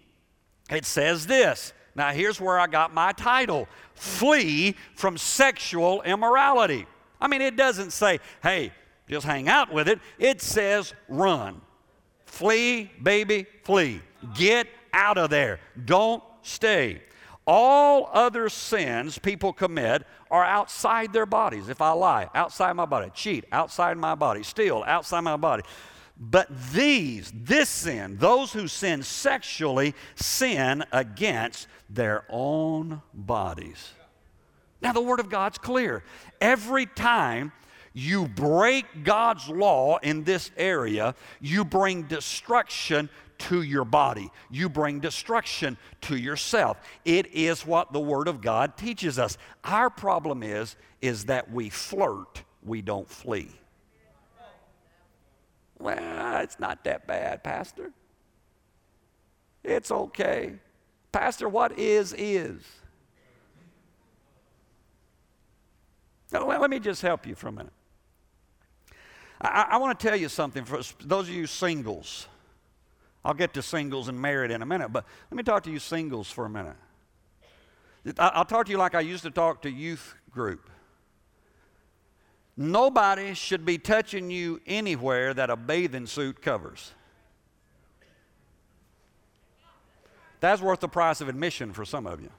It 0.70 0.84
says 0.84 1.26
this. 1.26 1.72
Now, 1.94 2.10
here's 2.10 2.40
where 2.40 2.58
I 2.58 2.66
got 2.66 2.92
my 2.92 3.12
title 3.12 3.68
Flee 3.94 4.76
from 4.94 5.16
Sexual 5.16 6.02
Immorality. 6.02 6.86
I 7.18 7.28
mean, 7.28 7.40
it 7.40 7.56
doesn't 7.56 7.92
say, 7.92 8.20
hey, 8.42 8.72
just 9.08 9.24
hang 9.24 9.48
out 9.48 9.72
with 9.72 9.88
it. 9.88 9.98
It 10.18 10.42
says 10.42 10.92
run. 11.08 11.62
Flee, 12.26 12.90
baby, 13.02 13.46
flee. 13.62 14.02
Get 14.34 14.66
out 14.96 15.18
of 15.18 15.30
there. 15.30 15.60
Don't 15.84 16.22
stay. 16.42 17.02
All 17.46 18.10
other 18.12 18.48
sins 18.48 19.18
people 19.18 19.52
commit 19.52 20.04
are 20.30 20.44
outside 20.44 21.12
their 21.12 21.26
bodies. 21.26 21.68
If 21.68 21.80
I 21.80 21.92
lie, 21.92 22.28
outside 22.34 22.72
my 22.72 22.86
body, 22.86 23.10
cheat, 23.14 23.44
outside 23.52 23.96
my 23.96 24.16
body, 24.16 24.42
steal, 24.42 24.82
outside 24.84 25.20
my 25.20 25.36
body. 25.36 25.62
But 26.18 26.48
these, 26.72 27.30
this 27.34 27.68
sin, 27.68 28.16
those 28.16 28.52
who 28.52 28.66
sin 28.66 29.02
sexually, 29.02 29.94
sin 30.16 30.82
against 30.90 31.68
their 31.90 32.24
own 32.28 33.02
bodies. 33.12 33.92
Now, 34.80 34.92
the 34.92 35.02
Word 35.02 35.20
of 35.20 35.28
God's 35.28 35.58
clear. 35.58 36.02
Every 36.40 36.86
time 36.86 37.52
you 37.96 38.28
break 38.28 38.84
God's 39.04 39.48
law 39.48 39.96
in 40.02 40.22
this 40.22 40.50
area, 40.58 41.14
you 41.40 41.64
bring 41.64 42.02
destruction 42.02 43.08
to 43.38 43.62
your 43.62 43.86
body. 43.86 44.30
You 44.50 44.68
bring 44.68 45.00
destruction 45.00 45.78
to 46.02 46.14
yourself. 46.14 46.76
It 47.06 47.32
is 47.32 47.64
what 47.64 47.94
the 47.94 48.00
Word 48.00 48.28
of 48.28 48.42
God 48.42 48.76
teaches 48.76 49.18
us. 49.18 49.38
Our 49.64 49.88
problem 49.88 50.42
is, 50.42 50.76
is 51.00 51.24
that 51.24 51.50
we 51.50 51.70
flirt, 51.70 52.42
we 52.62 52.82
don't 52.82 53.08
flee. 53.08 53.48
Well, 55.78 56.42
it's 56.42 56.60
not 56.60 56.84
that 56.84 57.06
bad, 57.06 57.42
Pastor. 57.42 57.92
It's 59.64 59.90
okay. 59.90 60.56
Pastor, 61.12 61.48
what 61.48 61.78
is, 61.78 62.14
is. 62.18 62.60
Now, 66.30 66.46
let 66.46 66.68
me 66.68 66.78
just 66.78 67.00
help 67.00 67.26
you 67.26 67.34
for 67.34 67.48
a 67.48 67.52
minute. 67.52 67.72
I, 69.40 69.66
I 69.70 69.76
want 69.78 69.98
to 69.98 70.06
tell 70.06 70.16
you 70.16 70.28
something 70.28 70.64
for 70.64 70.80
those 71.04 71.28
of 71.28 71.34
you 71.34 71.46
singles. 71.46 72.26
I'll 73.24 73.34
get 73.34 73.54
to 73.54 73.62
singles 73.62 74.08
and 74.08 74.20
married 74.20 74.50
in 74.50 74.62
a 74.62 74.66
minute, 74.66 74.92
but 74.92 75.04
let 75.30 75.36
me 75.36 75.42
talk 75.42 75.64
to 75.64 75.70
you 75.70 75.78
singles 75.78 76.30
for 76.30 76.44
a 76.44 76.50
minute. 76.50 76.76
I'll 78.18 78.44
talk 78.44 78.66
to 78.66 78.72
you 78.72 78.78
like 78.78 78.94
I 78.94 79.00
used 79.00 79.24
to 79.24 79.30
talk 79.30 79.62
to 79.62 79.70
youth 79.70 80.14
group. 80.30 80.70
Nobody 82.56 83.34
should 83.34 83.64
be 83.64 83.78
touching 83.78 84.30
you 84.30 84.60
anywhere 84.66 85.34
that 85.34 85.50
a 85.50 85.56
bathing 85.56 86.06
suit 86.06 86.40
covers. 86.40 86.92
That's 90.40 90.62
worth 90.62 90.80
the 90.80 90.88
price 90.88 91.20
of 91.20 91.28
admission 91.28 91.72
for 91.72 91.84
some 91.84 92.06
of 92.06 92.20
you. 92.20 92.30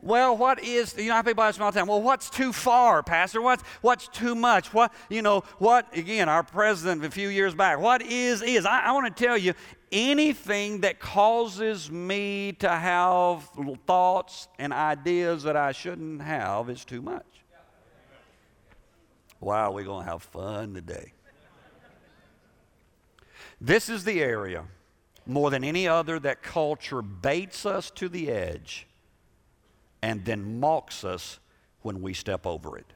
Well, 0.00 0.36
what 0.36 0.62
is, 0.62 0.94
you 0.96 1.08
know, 1.08 1.14
how 1.14 1.22
people 1.22 1.44
ask 1.44 1.58
me 1.58 1.64
all 1.64 1.72
the 1.72 1.78
time, 1.78 1.88
well, 1.88 2.02
what's 2.02 2.30
too 2.30 2.52
far, 2.52 3.02
Pastor? 3.02 3.42
What's, 3.42 3.62
what's 3.80 4.08
too 4.08 4.34
much? 4.34 4.72
What, 4.72 4.92
you 5.08 5.22
know, 5.22 5.44
what, 5.58 5.96
again, 5.96 6.28
our 6.28 6.42
president 6.42 7.04
a 7.04 7.10
few 7.10 7.28
years 7.28 7.54
back, 7.54 7.78
what 7.78 8.02
is, 8.02 8.42
is? 8.42 8.64
I, 8.64 8.80
I 8.86 8.92
want 8.92 9.14
to 9.14 9.24
tell 9.24 9.36
you, 9.36 9.54
anything 9.92 10.80
that 10.82 11.00
causes 11.00 11.90
me 11.90 12.52
to 12.52 12.68
have 12.68 13.48
thoughts 13.86 14.48
and 14.58 14.72
ideas 14.72 15.42
that 15.42 15.56
I 15.56 15.72
shouldn't 15.72 16.22
have 16.22 16.70
is 16.70 16.84
too 16.84 17.02
much. 17.02 17.24
Wow, 19.40 19.72
we're 19.72 19.84
going 19.84 20.04
to 20.04 20.10
have 20.10 20.22
fun 20.22 20.74
today. 20.74 21.12
This 23.60 23.88
is 23.88 24.04
the 24.04 24.22
area, 24.22 24.64
more 25.26 25.50
than 25.50 25.64
any 25.64 25.88
other, 25.88 26.18
that 26.20 26.42
culture 26.42 27.02
baits 27.02 27.66
us 27.66 27.90
to 27.92 28.08
the 28.08 28.30
edge 28.30 28.86
and 30.02 30.24
then 30.24 30.60
mocks 30.60 31.04
us 31.04 31.38
when 31.82 32.02
we 32.02 32.14
step 32.14 32.46
over 32.46 32.76
it. 32.76 32.86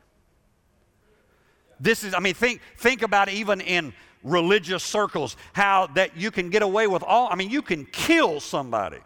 This 1.81 2.05
is, 2.05 2.15
I 2.15 2.21
mean, 2.21 2.35
think, 2.35 2.61
think 2.77 3.03
about 3.03 3.29
even 3.29 3.61
in 3.61 3.93
religious 4.23 4.83
circles 4.83 5.37
how 5.53 5.89
that 5.95 6.17
you 6.17 6.31
can 6.31 6.51
get 6.51 6.63
away 6.63 6.87
with 6.87 7.03
all, 7.03 7.29
I 7.31 7.37
mean, 7.37 7.51
you 7.51 7.63
can 7.63 7.85
kill 7.85 8.41
somebody 8.41 9.01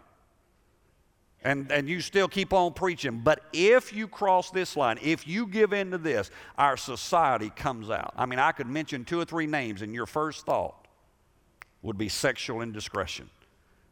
and, 1.43 1.71
and 1.71 1.87
you 1.89 2.01
still 2.01 2.27
keep 2.27 2.53
on 2.53 2.73
preaching. 2.73 3.21
But 3.23 3.41
if 3.53 3.93
you 3.93 4.07
cross 4.07 4.51
this 4.51 4.75
line, 4.75 4.99
if 5.01 5.27
you 5.27 5.47
give 5.47 5.73
in 5.73 5.91
to 5.91 5.97
this, 5.97 6.31
our 6.57 6.77
society 6.77 7.49
comes 7.55 7.89
out. 7.89 8.13
I 8.17 8.25
mean, 8.25 8.39
I 8.39 8.51
could 8.51 8.67
mention 8.67 9.05
two 9.05 9.19
or 9.19 9.25
three 9.25 9.47
names, 9.47 9.81
and 9.81 9.93
your 9.93 10.05
first 10.05 10.45
thought 10.45 10.87
would 11.81 11.97
be 11.97 12.09
sexual 12.09 12.61
indiscretion. 12.61 13.29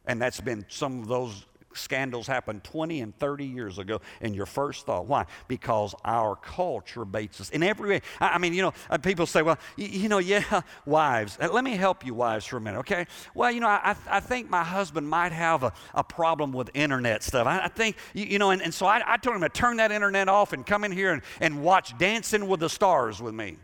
And 0.05 0.21
that's 0.21 0.41
been 0.41 0.65
some 0.69 1.01
of 1.01 1.07
those 1.07 1.45
scandals 1.77 2.27
happened 2.27 2.63
20 2.63 3.01
and 3.01 3.17
30 3.17 3.45
years 3.45 3.77
ago, 3.77 4.01
and 4.21 4.35
your 4.35 4.45
first 4.45 4.85
thought, 4.85 5.05
why? 5.05 5.25
Because 5.47 5.95
our 6.03 6.35
culture 6.35 7.05
baits 7.05 7.41
us 7.41 7.49
in 7.49 7.63
every 7.63 7.89
way. 7.89 8.01
I, 8.19 8.37
mean, 8.37 8.53
you 8.53 8.61
know, 8.61 8.73
uh, 8.89 8.97
people 8.97 9.25
say, 9.25 9.41
well, 9.41 9.57
you, 9.75 9.87
you 9.87 10.09
know, 10.09 10.17
yeah, 10.17 10.61
wives. 10.85 11.37
Uh, 11.39 11.49
let 11.51 11.63
me 11.63 11.75
help 11.75 12.05
you, 12.05 12.13
wives, 12.13 12.45
for 12.45 12.57
a 12.57 12.61
minute, 12.61 12.79
okay? 12.79 13.05
Well, 13.33 13.51
you 13.51 13.59
know, 13.59 13.67
I, 13.67 13.95
I 14.09 14.19
think 14.19 14.49
my 14.49 14.63
husband 14.63 15.07
might 15.09 15.31
have 15.31 15.63
a, 15.63 15.73
a 15.93 16.03
problem 16.03 16.51
with 16.51 16.69
internet 16.73 17.23
stuff. 17.23 17.47
I, 17.47 17.65
I 17.65 17.67
think, 17.67 17.97
you, 18.13 18.25
you, 18.25 18.39
know, 18.39 18.51
and, 18.51 18.61
and 18.61 18.73
so 18.73 18.85
I, 18.85 19.01
I 19.05 19.17
told 19.17 19.35
him 19.35 19.41
to 19.41 19.49
turn 19.49 19.77
that 19.77 19.91
internet 19.91 20.29
off 20.29 20.53
and 20.53 20.65
come 20.65 20.83
in 20.83 20.91
here 20.91 21.13
and, 21.13 21.21
and 21.39 21.63
watch 21.63 21.97
Dancing 21.97 22.47
with 22.47 22.59
the 22.59 22.69
Stars 22.69 23.21
with 23.21 23.33
me. 23.33 23.57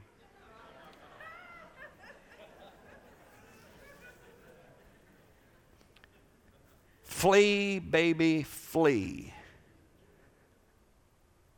Flee, 7.24 7.80
baby, 7.80 8.44
flee. 8.44 9.32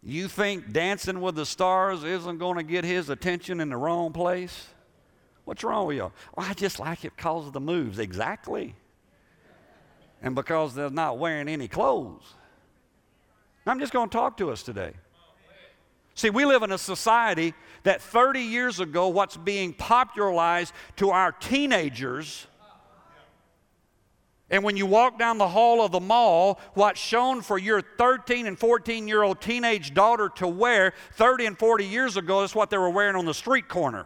You 0.03 0.27
think 0.27 0.71
dancing 0.71 1.21
with 1.21 1.33
the 1.33 1.45
stars 1.47 2.03
isn't 2.03 2.37
going 2.37 2.57
to 2.57 2.63
get 2.63 2.83
his 2.83 3.09
attention 3.09 3.59
in 3.59 3.69
the 3.69 3.75
wrong 3.75 4.13
place? 4.13 4.67
What's 5.43 5.63
wrong 5.63 5.87
with? 5.87 5.97
Well, 5.97 6.11
I 6.37 6.53
just 6.53 6.79
like 6.79 7.03
it 7.03 7.13
because 7.15 7.47
of 7.47 7.53
the 7.53 7.59
moves. 7.59 7.97
Exactly. 7.97 8.75
And 10.21 10.35
because 10.35 10.75
they're 10.75 10.91
not 10.91 11.17
wearing 11.17 11.49
any 11.49 11.67
clothes. 11.67 12.35
I'm 13.65 13.79
just 13.79 13.91
going 13.91 14.09
to 14.09 14.13
talk 14.13 14.37
to 14.37 14.51
us 14.51 14.61
today. 14.61 14.93
See, 16.13 16.29
we 16.29 16.45
live 16.45 16.61
in 16.61 16.73
a 16.73 16.77
society 16.77 17.55
that 17.81 18.03
30 18.03 18.41
years 18.41 18.79
ago, 18.79 19.07
what's 19.07 19.35
being 19.35 19.73
popularized 19.73 20.75
to 20.97 21.09
our 21.09 21.31
teenagers 21.31 22.45
and 24.49 24.63
when 24.63 24.77
you 24.77 24.85
walk 24.85 25.17
down 25.17 25.39
the 25.39 25.47
hall 25.47 25.83
of 25.83 25.91
the 25.91 25.99
mall, 25.99 26.59
what's 26.75 26.99
shown 26.99 27.41
for 27.41 27.57
your 27.57 27.81
13 27.81 28.45
and 28.45 28.57
14 28.57 29.07
year 29.07 29.23
old 29.23 29.41
teenage 29.41 29.93
daughter 29.93 30.29
to 30.35 30.47
wear 30.47 30.93
30 31.13 31.47
and 31.47 31.57
40 31.57 31.85
years 31.85 32.15
ago 32.15 32.43
is 32.43 32.53
what 32.53 32.69
they 32.69 32.77
were 32.77 32.89
wearing 32.89 33.15
on 33.15 33.25
the 33.25 33.33
street 33.33 33.67
corner. 33.67 34.05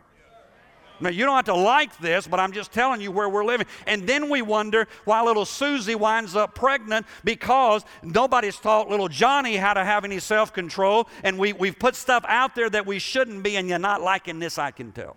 Now, 1.01 1.09
you 1.09 1.25
don't 1.25 1.35
have 1.35 1.45
to 1.45 1.55
like 1.55 1.97
this, 1.99 2.27
but 2.27 2.41
I'm 2.41 2.51
just 2.51 2.73
telling 2.73 2.99
you 2.99 3.09
where 3.09 3.29
we're 3.29 3.45
living. 3.45 3.67
And 3.87 4.05
then 4.05 4.29
we 4.29 4.41
wonder 4.41 4.85
why 5.05 5.23
little 5.23 5.45
Susie 5.45 5.95
winds 5.95 6.35
up 6.35 6.55
pregnant 6.55 7.05
because 7.23 7.85
nobody's 8.03 8.57
taught 8.57 8.89
little 8.89 9.07
Johnny 9.07 9.55
how 9.55 9.73
to 9.73 9.83
have 9.83 10.03
any 10.03 10.19
self 10.19 10.51
control. 10.51 11.07
And 11.23 11.37
we, 11.37 11.53
we've 11.53 11.79
put 11.79 11.95
stuff 11.95 12.25
out 12.27 12.53
there 12.53 12.69
that 12.69 12.85
we 12.85 12.99
shouldn't 12.99 13.43
be, 13.43 13.55
and 13.55 13.69
you're 13.69 13.79
not 13.79 14.01
liking 14.01 14.39
this, 14.39 14.57
I 14.57 14.71
can 14.71 14.91
tell. 14.91 15.15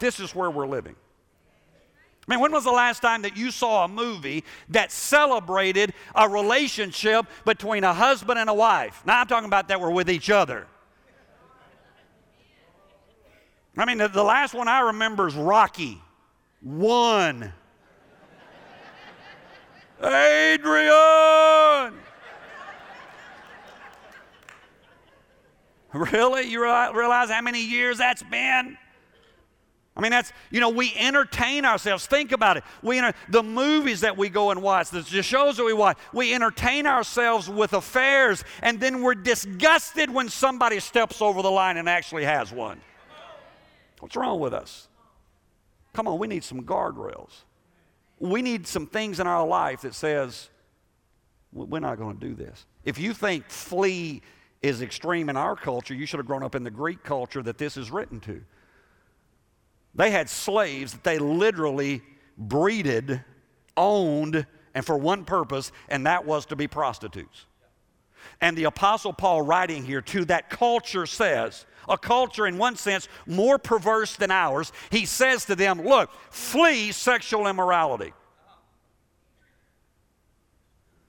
This 0.00 0.20
is 0.20 0.34
where 0.34 0.50
we're 0.50 0.66
living. 0.66 0.96
I 2.28 2.32
mean, 2.32 2.40
when 2.40 2.50
was 2.50 2.64
the 2.64 2.72
last 2.72 3.00
time 3.00 3.22
that 3.22 3.36
you 3.36 3.52
saw 3.52 3.84
a 3.84 3.88
movie 3.88 4.42
that 4.70 4.90
celebrated 4.90 5.94
a 6.14 6.28
relationship 6.28 7.26
between 7.44 7.84
a 7.84 7.94
husband 7.94 8.38
and 8.38 8.50
a 8.50 8.54
wife? 8.54 9.00
Now, 9.06 9.20
I'm 9.20 9.28
talking 9.28 9.46
about 9.46 9.68
that 9.68 9.80
we're 9.80 9.92
with 9.92 10.10
each 10.10 10.28
other. 10.28 10.66
I 13.76 13.84
mean, 13.84 13.98
the, 13.98 14.08
the 14.08 14.24
last 14.24 14.54
one 14.54 14.66
I 14.66 14.80
remember 14.80 15.28
is 15.28 15.34
Rocky. 15.36 16.00
One. 16.62 17.52
Adrian! 20.02 21.94
Really? 25.92 26.42
You 26.48 26.62
realize 26.62 27.30
how 27.30 27.40
many 27.40 27.64
years 27.64 27.98
that's 27.98 28.22
been? 28.24 28.76
I 29.96 30.02
mean, 30.02 30.10
that's, 30.10 30.32
you 30.50 30.60
know, 30.60 30.68
we 30.68 30.92
entertain 30.94 31.64
ourselves. 31.64 32.06
Think 32.06 32.32
about 32.32 32.58
it. 32.58 32.64
We 32.82 32.98
enter, 32.98 33.14
the 33.30 33.42
movies 33.42 34.02
that 34.02 34.16
we 34.16 34.28
go 34.28 34.50
and 34.50 34.62
watch, 34.62 34.90
the, 34.90 35.00
the 35.00 35.22
shows 35.22 35.56
that 35.56 35.64
we 35.64 35.72
watch, 35.72 35.96
we 36.12 36.34
entertain 36.34 36.86
ourselves 36.86 37.48
with 37.48 37.72
affairs, 37.72 38.44
and 38.62 38.78
then 38.78 39.02
we're 39.02 39.14
disgusted 39.14 40.12
when 40.12 40.28
somebody 40.28 40.80
steps 40.80 41.22
over 41.22 41.40
the 41.40 41.50
line 41.50 41.78
and 41.78 41.88
actually 41.88 42.24
has 42.24 42.52
one. 42.52 42.80
What's 44.00 44.16
wrong 44.16 44.38
with 44.38 44.52
us? 44.52 44.88
Come 45.94 46.08
on, 46.08 46.18
we 46.18 46.26
need 46.26 46.44
some 46.44 46.62
guardrails. 46.64 47.30
We 48.18 48.42
need 48.42 48.66
some 48.66 48.86
things 48.86 49.18
in 49.18 49.26
our 49.26 49.46
life 49.46 49.80
that 49.80 49.94
says, 49.94 50.50
we're 51.52 51.80
not 51.80 51.96
going 51.96 52.18
to 52.18 52.28
do 52.28 52.34
this. 52.34 52.66
If 52.84 52.98
you 52.98 53.14
think 53.14 53.48
flee 53.48 54.20
is 54.60 54.82
extreme 54.82 55.30
in 55.30 55.38
our 55.38 55.56
culture, 55.56 55.94
you 55.94 56.04
should 56.04 56.18
have 56.18 56.26
grown 56.26 56.42
up 56.42 56.54
in 56.54 56.64
the 56.64 56.70
Greek 56.70 57.02
culture 57.02 57.42
that 57.42 57.56
this 57.56 57.78
is 57.78 57.90
written 57.90 58.20
to. 58.20 58.42
They 59.96 60.10
had 60.10 60.28
slaves 60.28 60.92
that 60.92 61.04
they 61.04 61.18
literally 61.18 62.02
breeded, 62.36 63.24
owned, 63.76 64.46
and 64.74 64.84
for 64.84 64.96
one 64.96 65.24
purpose, 65.24 65.72
and 65.88 66.06
that 66.06 66.26
was 66.26 66.46
to 66.46 66.56
be 66.56 66.68
prostitutes. 66.68 67.46
And 68.40 68.56
the 68.56 68.64
Apostle 68.64 69.14
Paul, 69.14 69.42
writing 69.42 69.84
here 69.84 70.02
to 70.02 70.26
that 70.26 70.50
culture, 70.50 71.06
says, 71.06 71.64
a 71.88 71.96
culture 71.96 72.46
in 72.46 72.58
one 72.58 72.76
sense 72.76 73.08
more 73.26 73.58
perverse 73.58 74.16
than 74.16 74.30
ours, 74.30 74.72
he 74.90 75.06
says 75.06 75.46
to 75.46 75.54
them, 75.54 75.82
Look, 75.82 76.10
flee 76.30 76.92
sexual 76.92 77.46
immorality. 77.46 78.12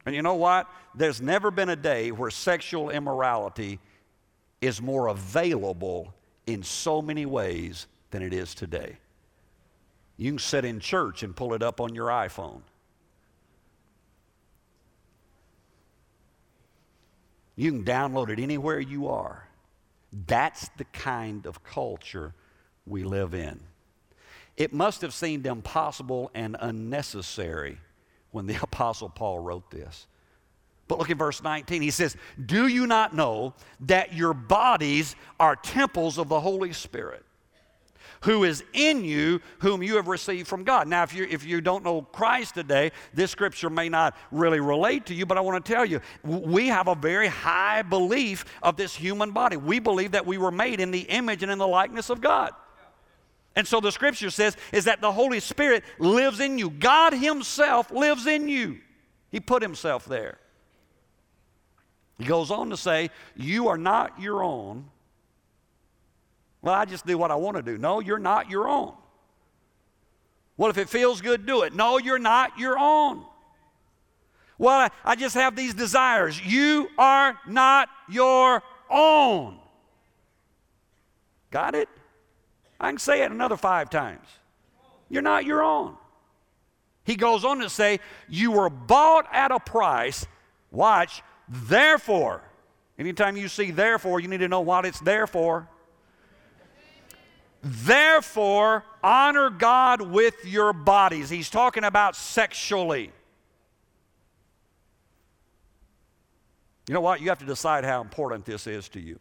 And 0.06 0.16
you 0.16 0.22
know 0.22 0.36
what? 0.36 0.70
There's 0.96 1.22
never 1.22 1.52
been 1.52 1.70
a 1.70 1.76
day 1.76 2.12
where 2.12 2.32
sexual 2.32 2.90
immorality 2.90 3.80
is 4.62 4.82
more 4.82 5.08
available 5.08 6.14
in 6.46 6.64
so 6.64 7.02
many 7.02 7.26
ways 7.26 7.88
than 8.12 8.22
it 8.22 8.34
is 8.34 8.56
today. 8.56 8.98
You 10.18 10.32
can 10.32 10.40
sit 10.40 10.66
in 10.66 10.80
church 10.80 11.24
and 11.24 11.36
pull 11.36 11.54
it 11.54 11.62
up 11.62 11.80
on 11.80 11.94
your 11.94 12.08
iPhone. 12.08 12.62
You 17.56 17.72
can 17.72 17.84
download 17.84 18.30
it 18.30 18.40
anywhere 18.40 18.80
you 18.80 19.08
are. 19.08 19.48
That's 20.28 20.70
the 20.78 20.86
kind 20.86 21.46
of 21.46 21.64
culture 21.64 22.34
we 22.86 23.04
live 23.04 23.34
in. 23.34 23.60
It 24.56 24.74
must 24.74 25.02
have 25.02 25.14
seemed 25.14 25.46
impossible 25.46 26.32
and 26.34 26.56
unnecessary 26.60 27.78
when 28.32 28.48
the 28.48 28.56
Apostle 28.62 29.10
Paul 29.10 29.40
wrote 29.40 29.70
this. 29.70 30.08
But 30.88 31.00
look 31.00 31.10
at 31.10 31.18
verse 31.18 31.44
19. 31.44 31.82
He 31.82 31.92
says, 31.92 32.16
Do 32.44 32.68
you 32.68 32.88
not 32.88 33.14
know 33.14 33.54
that 33.82 34.14
your 34.14 34.34
bodies 34.34 35.16
are 35.40 35.56
temples 35.56 36.18
of 36.18 36.30
the 36.30 36.40
Holy 36.40 36.74
Spirit? 36.74 37.24
Who 38.22 38.44
is 38.44 38.64
in 38.74 39.04
you, 39.04 39.42
whom 39.60 39.84
you 39.84 39.96
have 39.96 40.08
received 40.08 40.48
from 40.48 40.64
God. 40.64 40.88
Now, 40.88 41.04
if 41.04 41.14
you, 41.14 41.28
if 41.30 41.46
you 41.46 41.62
don't 41.62 41.84
know 41.84 42.02
Christ 42.02 42.56
today, 42.56 42.92
this 43.14 43.32
scripture 43.32 43.70
may 43.70 43.90
not 43.90 44.16
really 44.32 44.60
relate 44.60 45.06
to 45.08 45.14
you, 45.14 45.26
but 45.26 45.38
I 45.38 45.42
want 45.42 45.64
to 45.64 45.74
tell 45.74 45.86
you, 45.86 46.02
we 46.24 46.68
have 46.68 46.88
a 46.88 46.96
very 46.96 47.28
high 47.28 47.82
belief 47.82 48.46
of 48.64 48.78
this 48.78 48.96
human 48.96 49.32
body. 49.32 49.58
We 49.58 49.80
believe 49.80 50.12
that 50.12 50.26
we 50.26 50.38
were 50.38 50.52
made 50.52 50.80
in 50.80 50.92
the 50.92 51.02
image 51.02 51.44
and 51.44 51.52
in 51.52 51.58
the 51.58 51.68
likeness 51.68 52.10
of 52.10 52.22
God. 52.22 52.52
And 53.56 53.68
so 53.68 53.80
the 53.80 53.92
scripture 53.92 54.30
says 54.30 54.56
is 54.72 54.86
that 54.86 55.02
the 55.02 55.12
Holy 55.12 55.40
Spirit 55.40 55.84
lives 55.98 56.40
in 56.40 56.60
you. 56.60 56.70
God 56.70 57.14
Himself 57.14 57.90
lives 57.90 58.28
in 58.28 58.48
you. 58.48 58.78
He 59.32 59.40
put 59.40 59.64
Himself 59.64 60.06
there. 60.06 60.38
He 62.18 62.26
goes 62.26 62.52
on 62.52 62.70
to 62.70 62.78
say, 62.78 63.10
You 63.36 63.68
are 63.68 63.78
not 63.78 64.22
your 64.22 64.44
own, 64.44 64.86
well, 66.62 66.74
I 66.74 66.86
just 66.86 67.06
do 67.06 67.18
what 67.18 67.32
I 67.32 67.36
want 67.36 67.58
to 67.58 67.64
do. 67.64 67.78
No, 67.78 68.00
you're 68.00 68.20
not 68.20 68.50
your 68.50 68.68
own. 68.68 68.94
Well, 70.58 70.70
if 70.70 70.78
it 70.78 70.90
feels 70.90 71.22
good, 71.22 71.46
do 71.46 71.62
it. 71.64 71.74
No, 71.74 71.98
you're 71.98 72.20
not 72.20 72.58
your 72.58 72.78
own. 72.80 73.24
Well, 74.58 74.90
I 75.06 75.16
just 75.16 75.36
have 75.36 75.56
these 75.56 75.76
desires. 75.76 76.44
You 76.44 76.90
are 76.98 77.38
not 77.48 77.90
your 78.10 78.64
own. 78.90 79.60
Got 81.52 81.76
it? 81.76 81.90
I 82.80 82.90
can 82.90 82.98
say 82.98 83.22
it 83.22 83.32
another 83.32 83.56
five 83.56 83.90
times. 83.90 84.28
You're 85.10 85.22
not 85.22 85.46
your 85.46 85.64
own. 85.64 85.96
He 87.04 87.16
goes 87.16 87.46
on 87.46 87.60
to 87.60 87.70
say, 87.70 88.00
You 88.28 88.52
were 88.52 88.70
bought 88.70 89.28
at 89.32 89.52
a 89.52 89.60
price. 89.60 90.26
Watch, 90.72 91.22
therefore. 91.48 92.42
Anytime 93.00 93.38
you 93.38 93.48
see 93.48 93.72
therefore, 93.72 94.20
you 94.20 94.28
need 94.28 94.40
to 94.40 94.48
know 94.48 94.62
what 94.62 94.86
it's 94.86 95.00
there 95.00 95.28
for. 95.28 95.70
Therefore, 97.64 98.84
honor 99.04 99.50
God 99.50 100.02
with 100.02 100.46
your 100.46 100.74
bodies. 100.74 101.30
He's 101.30 101.50
talking 101.50 101.84
about 101.84 102.16
sexually. 102.16 103.12
You 106.88 106.94
know 106.94 107.02
what? 107.02 107.22
You 107.22 107.30
have 107.30 107.40
to 107.40 107.46
decide 107.46 107.84
how 107.84 108.02
important 108.02 108.46
this 108.46 108.68
is 108.68 108.88
to 108.90 109.00
you. 109.00 109.20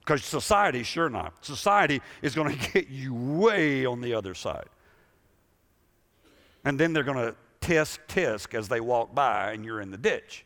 Because 0.00 0.24
society, 0.24 0.82
sure 0.82 1.10
not. 1.10 1.44
Society 1.44 2.00
is 2.22 2.34
going 2.34 2.56
to 2.58 2.70
get 2.72 2.88
you 2.88 3.14
way 3.14 3.84
on 3.84 4.00
the 4.00 4.14
other 4.14 4.34
side. 4.34 4.66
And 6.64 6.78
then 6.78 6.92
they're 6.92 7.04
going 7.04 7.16
to 7.16 7.34
tisk 7.60 7.98
tisk 8.08 8.54
as 8.54 8.68
they 8.68 8.80
walk 8.80 9.14
by 9.14 9.52
and 9.52 9.64
you're 9.64 9.80
in 9.80 9.90
the 9.90 9.98
ditch. 9.98 10.44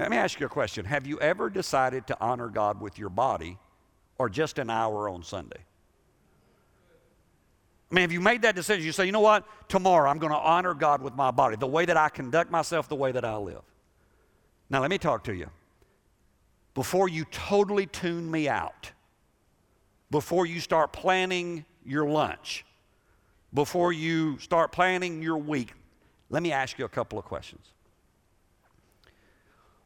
Let 0.00 0.10
me 0.10 0.16
ask 0.16 0.40
you 0.40 0.46
a 0.46 0.48
question. 0.48 0.86
Have 0.86 1.06
you 1.06 1.20
ever 1.20 1.50
decided 1.50 2.06
to 2.06 2.16
honor 2.20 2.48
God 2.48 2.80
with 2.80 2.98
your 2.98 3.10
body 3.10 3.58
or 4.16 4.30
just 4.30 4.58
an 4.58 4.70
hour 4.70 5.10
on 5.10 5.22
Sunday? 5.22 5.60
I 7.90 7.94
mean, 7.94 8.02
have 8.02 8.12
you 8.12 8.20
made 8.20 8.40
that 8.42 8.54
decision? 8.54 8.86
You 8.86 8.92
say, 8.92 9.04
you 9.04 9.12
know 9.12 9.20
what? 9.20 9.44
Tomorrow 9.68 10.08
I'm 10.08 10.18
going 10.18 10.32
to 10.32 10.38
honor 10.38 10.72
God 10.72 11.02
with 11.02 11.14
my 11.14 11.30
body, 11.30 11.56
the 11.56 11.66
way 11.66 11.84
that 11.84 11.98
I 11.98 12.08
conduct 12.08 12.50
myself, 12.50 12.88
the 12.88 12.96
way 12.96 13.12
that 13.12 13.26
I 13.26 13.36
live. 13.36 13.60
Now, 14.70 14.80
let 14.80 14.88
me 14.88 14.96
talk 14.96 15.24
to 15.24 15.34
you. 15.34 15.50
Before 16.72 17.08
you 17.08 17.26
totally 17.26 17.84
tune 17.84 18.30
me 18.30 18.48
out, 18.48 18.92
before 20.10 20.46
you 20.46 20.60
start 20.60 20.92
planning 20.92 21.66
your 21.84 22.08
lunch, 22.08 22.64
before 23.52 23.92
you 23.92 24.38
start 24.38 24.72
planning 24.72 25.20
your 25.20 25.36
week, 25.36 25.74
let 26.30 26.42
me 26.42 26.52
ask 26.52 26.78
you 26.78 26.86
a 26.86 26.88
couple 26.88 27.18
of 27.18 27.26
questions. 27.26 27.66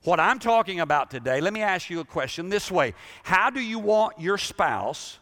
What 0.05 0.21
I'm 0.21 0.39
talking 0.39 0.81
about 0.81 1.11
today, 1.11 1.41
let 1.41 1.55
me 1.55 1.63
ask 1.63 1.89
you 1.89 2.01
a 2.01 2.05
question 2.05 2.51
this 2.51 2.71
way 2.71 2.95
How 3.23 3.51
do 3.51 3.61
you 3.61 3.79
want 3.79 4.21
your 4.21 4.39
spouse 4.39 5.19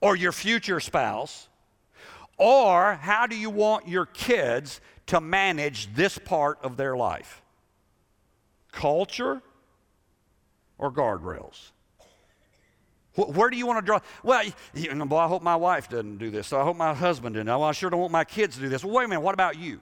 or 0.00 0.14
your 0.14 0.32
future 0.32 0.78
spouse, 0.78 1.48
or 2.38 2.94
how 2.94 3.26
do 3.26 3.36
you 3.36 3.50
want 3.50 3.88
your 3.88 4.06
kids 4.06 4.80
to 5.06 5.20
manage 5.20 5.92
this 5.94 6.18
part 6.18 6.58
of 6.62 6.76
their 6.76 6.96
life? 6.96 7.42
Culture 8.70 9.42
or 10.78 10.92
guardrails? 10.92 11.70
Where 13.14 13.48
do 13.48 13.56
you 13.56 13.66
want 13.66 13.78
to 13.78 13.86
draw? 13.86 14.00
Well, 14.22 14.44
you 14.74 14.94
know, 14.94 15.06
boy, 15.06 15.16
I 15.16 15.26
hope 15.26 15.42
my 15.42 15.56
wife 15.56 15.88
doesn't 15.88 16.18
do 16.18 16.30
this. 16.30 16.48
So 16.48 16.60
I 16.60 16.64
hope 16.64 16.76
my 16.76 16.92
husband 16.92 17.34
didn't. 17.34 17.48
Well, 17.48 17.64
I 17.64 17.72
sure 17.72 17.88
don't 17.88 18.00
want 18.00 18.12
my 18.12 18.24
kids 18.24 18.56
to 18.56 18.60
do 18.60 18.68
this. 18.68 18.84
Well, 18.84 18.92
wait 18.94 19.06
a 19.06 19.08
minute. 19.08 19.22
What 19.22 19.32
about 19.32 19.58
you? 19.58 19.80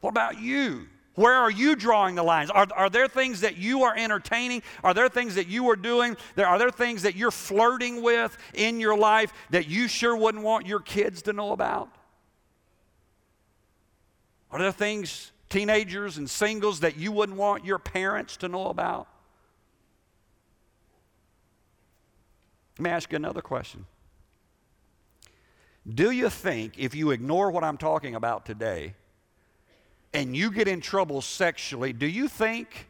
What 0.00 0.10
about 0.10 0.40
you? 0.40 0.86
Where 1.18 1.34
are 1.34 1.50
you 1.50 1.74
drawing 1.74 2.14
the 2.14 2.22
lines? 2.22 2.48
Are, 2.48 2.68
are 2.76 2.88
there 2.88 3.08
things 3.08 3.40
that 3.40 3.56
you 3.56 3.82
are 3.82 3.92
entertaining? 3.96 4.62
Are 4.84 4.94
there 4.94 5.08
things 5.08 5.34
that 5.34 5.48
you 5.48 5.68
are 5.68 5.74
doing? 5.74 6.16
There, 6.36 6.46
are 6.46 6.60
there 6.60 6.70
things 6.70 7.02
that 7.02 7.16
you're 7.16 7.32
flirting 7.32 8.02
with 8.02 8.38
in 8.54 8.78
your 8.78 8.96
life 8.96 9.32
that 9.50 9.66
you 9.66 9.88
sure 9.88 10.16
wouldn't 10.16 10.44
want 10.44 10.68
your 10.68 10.78
kids 10.78 11.22
to 11.22 11.32
know 11.32 11.50
about? 11.50 11.90
Are 14.52 14.60
there 14.60 14.70
things, 14.70 15.32
teenagers 15.48 16.18
and 16.18 16.30
singles, 16.30 16.78
that 16.80 16.96
you 16.96 17.10
wouldn't 17.10 17.36
want 17.36 17.64
your 17.64 17.80
parents 17.80 18.36
to 18.36 18.48
know 18.48 18.68
about? 18.68 19.08
Let 22.78 22.84
me 22.84 22.90
ask 22.90 23.10
you 23.10 23.16
another 23.16 23.42
question. 23.42 23.86
Do 25.92 26.12
you 26.12 26.30
think 26.30 26.78
if 26.78 26.94
you 26.94 27.10
ignore 27.10 27.50
what 27.50 27.64
I'm 27.64 27.76
talking 27.76 28.14
about 28.14 28.46
today, 28.46 28.94
and 30.12 30.36
you 30.36 30.50
get 30.50 30.68
in 30.68 30.80
trouble 30.80 31.20
sexually, 31.20 31.92
do 31.92 32.06
you 32.06 32.28
think 32.28 32.88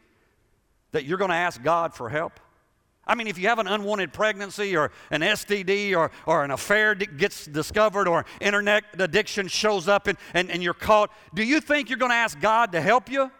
that 0.91 1.05
you're 1.05 1.17
going 1.17 1.31
to 1.31 1.35
ask 1.35 1.61
God 1.61 1.93
for 1.93 2.09
help? 2.09 2.39
I 3.05 3.15
mean, 3.15 3.25
if 3.25 3.39
you 3.39 3.47
have 3.47 3.57
an 3.57 3.67
unwanted 3.67 4.13
pregnancy 4.13 4.77
or 4.77 4.91
an 5.09 5.21
STD 5.21 5.97
or, 5.97 6.11
or 6.27 6.43
an 6.43 6.51
affair 6.51 6.93
gets 6.93 7.45
discovered 7.45 8.07
or 8.07 8.23
internet 8.39 8.83
addiction 8.99 9.47
shows 9.47 9.87
up 9.87 10.05
and, 10.05 10.17
and, 10.35 10.51
and 10.51 10.61
you're 10.61 10.75
caught, 10.75 11.11
do 11.33 11.43
you 11.43 11.59
think 11.59 11.89
you're 11.89 11.97
going 11.97 12.11
to 12.11 12.15
ask 12.15 12.39
God 12.39 12.71
to 12.73 12.81
help 12.81 13.09
you? 13.09 13.31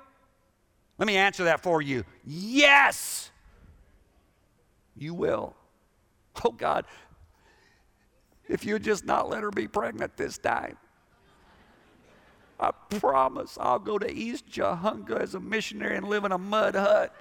Let 0.97 1.05
me 1.05 1.17
answer 1.17 1.43
that 1.45 1.61
for 1.61 1.83
you. 1.83 2.03
Yes, 2.25 3.29
you 4.97 5.13
will. 5.13 5.55
Oh, 6.43 6.51
God, 6.51 6.85
if 8.47 8.65
you 8.65 8.79
just 8.79 9.05
not 9.05 9.29
let 9.29 9.43
her 9.43 9.51
be 9.51 9.67
pregnant 9.67 10.17
this 10.17 10.37
time. 10.37 10.77
I 12.59 12.71
promise 12.71 13.57
I'll 13.59 13.79
go 13.79 13.97
to 13.97 14.11
East 14.11 14.49
Jahunga 14.49 15.21
as 15.21 15.33
a 15.33 15.39
missionary 15.39 15.95
and 15.95 16.07
live 16.07 16.25
in 16.25 16.31
a 16.31 16.37
mud 16.37 16.75
hut. 16.75 17.15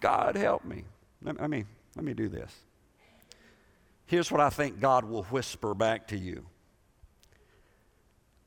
God 0.00 0.36
help 0.36 0.64
me. 0.64 0.84
Let 1.22 1.48
me, 1.48 1.64
let 1.94 2.04
me 2.04 2.14
do 2.14 2.28
this. 2.28 2.52
Here's 4.06 4.30
what 4.30 4.40
I 4.40 4.50
think 4.50 4.80
God 4.80 5.04
will 5.04 5.22
whisper 5.24 5.74
back 5.74 6.08
to 6.08 6.18
you 6.18 6.44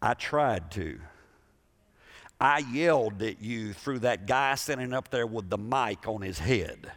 I 0.02 0.14
tried 0.14 0.72
to. 0.72 1.00
I 2.40 2.60
yelled 2.60 3.22
at 3.22 3.42
you 3.42 3.74
through 3.74 4.00
that 4.00 4.28
guy 4.28 4.56
sitting 4.56 4.94
up 4.94 5.10
there 5.10 5.26
with 5.26 5.50
the 5.50 5.58
mic 5.58 6.08
on 6.08 6.22
his 6.22 6.38
head. 6.38 6.92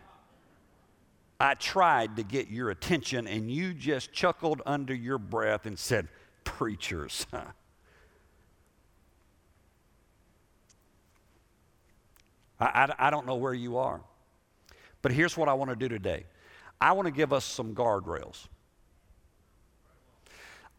I 1.40 1.54
tried 1.54 2.16
to 2.16 2.24
get 2.24 2.48
your 2.48 2.70
attention, 2.70 3.28
and 3.28 3.50
you 3.50 3.72
just 3.72 4.12
chuckled 4.12 4.60
under 4.66 4.92
your 4.94 5.18
breath 5.18 5.66
and 5.66 5.78
said, 5.78 6.08
Preachers. 6.42 7.26
I, 7.32 7.44
I, 12.60 12.92
I, 12.98 13.10
don't 13.10 13.24
know 13.26 13.36
where 13.36 13.54
you 13.54 13.76
are. 13.76 14.00
But 15.00 15.12
here's 15.12 15.36
what 15.36 15.48
I 15.48 15.52
want 15.52 15.70
to 15.70 15.76
do 15.76 15.88
today 15.88 16.24
I 16.80 16.90
want 16.92 17.06
to 17.06 17.12
give 17.12 17.32
us 17.32 17.44
some 17.44 17.72
guardrails. 17.74 18.48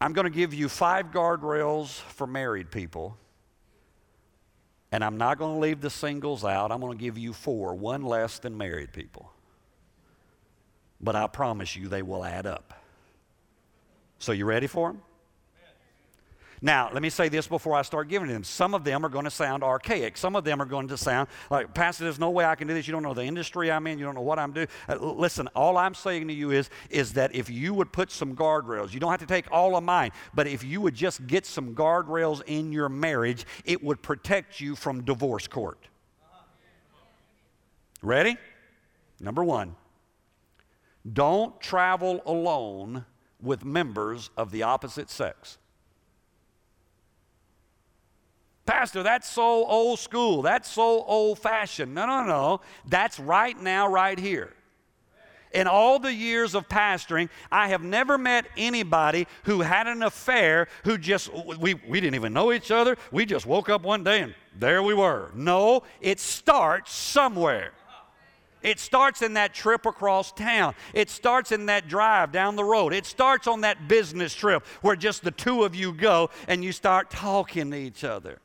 I'm 0.01 0.11
going 0.11 0.25
to 0.25 0.31
give 0.31 0.53
you 0.53 0.67
five 0.67 1.11
guardrails 1.11 2.01
for 2.01 2.27
married 2.27 2.71
people. 2.71 3.17
And 4.91 5.03
I'm 5.03 5.17
not 5.17 5.37
going 5.37 5.55
to 5.55 5.59
leave 5.59 5.81
the 5.81 5.89
singles 5.89 6.43
out. 6.43 6.71
I'm 6.71 6.79
going 6.79 6.97
to 6.97 7.01
give 7.01 7.17
you 7.17 7.31
four, 7.31 7.75
one 7.75 8.01
less 8.01 8.39
than 8.39 8.57
married 8.57 8.91
people 8.91 9.31
but 11.01 11.15
I 11.15 11.27
promise 11.27 11.75
you 11.75 11.87
they 11.87 12.01
will 12.01 12.23
add 12.23 12.45
up. 12.45 12.73
So, 14.19 14.31
you 14.31 14.45
ready 14.45 14.67
for 14.67 14.91
them? 14.91 15.01
Now, 16.61 16.89
let 16.91 17.01
me 17.01 17.09
say 17.09 17.29
this 17.29 17.47
before 17.47 17.73
I 17.73 17.83
start 17.83 18.09
giving 18.09 18.27
them. 18.27 18.43
Some 18.43 18.73
of 18.73 18.83
them 18.83 19.05
are 19.05 19.09
going 19.09 19.23
to 19.23 19.31
sound 19.31 19.63
archaic. 19.63 20.17
Some 20.17 20.35
of 20.35 20.43
them 20.43 20.61
are 20.61 20.65
going 20.65 20.89
to 20.89 20.97
sound 20.97 21.29
like, 21.49 21.73
Pastor, 21.73 22.03
there's 22.03 22.19
no 22.19 22.31
way 22.31 22.43
I 22.43 22.55
can 22.55 22.67
do 22.67 22.73
this. 22.73 22.85
You 22.85 22.91
don't 22.91 23.03
know 23.03 23.13
the 23.13 23.23
industry 23.23 23.71
I'm 23.71 23.87
in. 23.87 23.97
You 23.97 24.05
don't 24.05 24.15
know 24.15 24.21
what 24.21 24.39
I'm 24.39 24.51
doing. 24.51 24.67
Uh, 24.87 24.97
listen, 24.97 25.47
all 25.55 25.77
I'm 25.77 25.93
saying 25.93 26.27
to 26.27 26.33
you 26.33 26.51
is, 26.51 26.69
is 26.89 27.13
that 27.13 27.33
if 27.33 27.49
you 27.49 27.73
would 27.73 27.93
put 27.93 28.11
some 28.11 28.35
guardrails, 28.35 28.93
you 28.93 28.99
don't 28.99 29.11
have 29.11 29.21
to 29.21 29.25
take 29.25 29.49
all 29.51 29.77
of 29.77 29.83
mine, 29.83 30.11
but 30.33 30.47
if 30.47 30.63
you 30.63 30.81
would 30.81 30.95
just 30.95 31.25
get 31.27 31.45
some 31.45 31.73
guardrails 31.73 32.41
in 32.45 32.73
your 32.73 32.89
marriage, 32.89 33.45
it 33.63 33.81
would 33.81 34.01
protect 34.01 34.59
you 34.59 34.75
from 34.75 35.05
divorce 35.05 35.47
court. 35.47 35.79
Ready? 38.01 38.37
Number 39.21 39.43
one, 39.43 39.75
don't 41.11 41.59
travel 41.61 42.21
alone 42.25 43.05
with 43.41 43.63
members 43.63 44.29
of 44.35 44.51
the 44.51 44.63
opposite 44.63 45.09
sex. 45.09 45.57
Pastor, 48.65 49.01
that's 49.01 49.27
so 49.27 49.65
old 49.65 49.97
school. 49.97 50.43
That's 50.43 50.69
so 50.69 51.03
old 51.03 51.39
fashioned. 51.39 51.95
No, 51.95 52.05
no, 52.05 52.23
no. 52.23 52.61
That's 52.87 53.19
right 53.19 53.59
now, 53.59 53.87
right 53.87 54.19
here. 54.19 54.53
In 55.51 55.65
all 55.65 55.97
the 55.97 56.13
years 56.13 56.53
of 56.53 56.69
pastoring, 56.69 57.29
I 57.51 57.69
have 57.69 57.81
never 57.81 58.19
met 58.19 58.45
anybody 58.55 59.25
who 59.45 59.61
had 59.61 59.87
an 59.87 60.03
affair 60.03 60.67
who 60.83 60.99
just, 60.99 61.33
we, 61.33 61.73
we 61.73 61.99
didn't 61.99 62.13
even 62.13 62.33
know 62.33 62.51
each 62.51 62.69
other. 62.69 62.95
We 63.11 63.25
just 63.25 63.47
woke 63.47 63.69
up 63.69 63.81
one 63.81 64.03
day 64.03 64.21
and 64.21 64.35
there 64.55 64.83
we 64.83 64.93
were. 64.93 65.31
No, 65.33 65.81
it 65.99 66.19
starts 66.19 66.93
somewhere. 66.93 67.71
It 68.61 68.79
starts 68.79 69.21
in 69.21 69.35
that 69.35 69.53
trip 69.53 69.85
across 69.85 70.31
town. 70.31 70.75
It 70.93 71.09
starts 71.09 71.51
in 71.51 71.67
that 71.67 71.87
drive 71.87 72.31
down 72.31 72.55
the 72.55 72.63
road. 72.63 72.93
It 72.93 73.05
starts 73.05 73.47
on 73.47 73.61
that 73.61 73.87
business 73.87 74.33
trip 74.33 74.65
where 74.81 74.95
just 74.95 75.23
the 75.23 75.31
two 75.31 75.63
of 75.63 75.75
you 75.75 75.93
go 75.93 76.29
and 76.47 76.63
you 76.63 76.71
start 76.71 77.09
talking 77.09 77.71
to 77.71 77.77
each 77.77 78.03
other. 78.03 78.39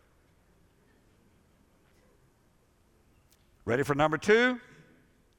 Ready 3.65 3.83
for 3.83 3.95
number 3.95 4.19
two? 4.19 4.61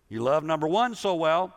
You 0.09 0.21
love 0.21 0.43
number 0.43 0.67
one 0.67 0.95
so 0.95 1.15
well. 1.15 1.55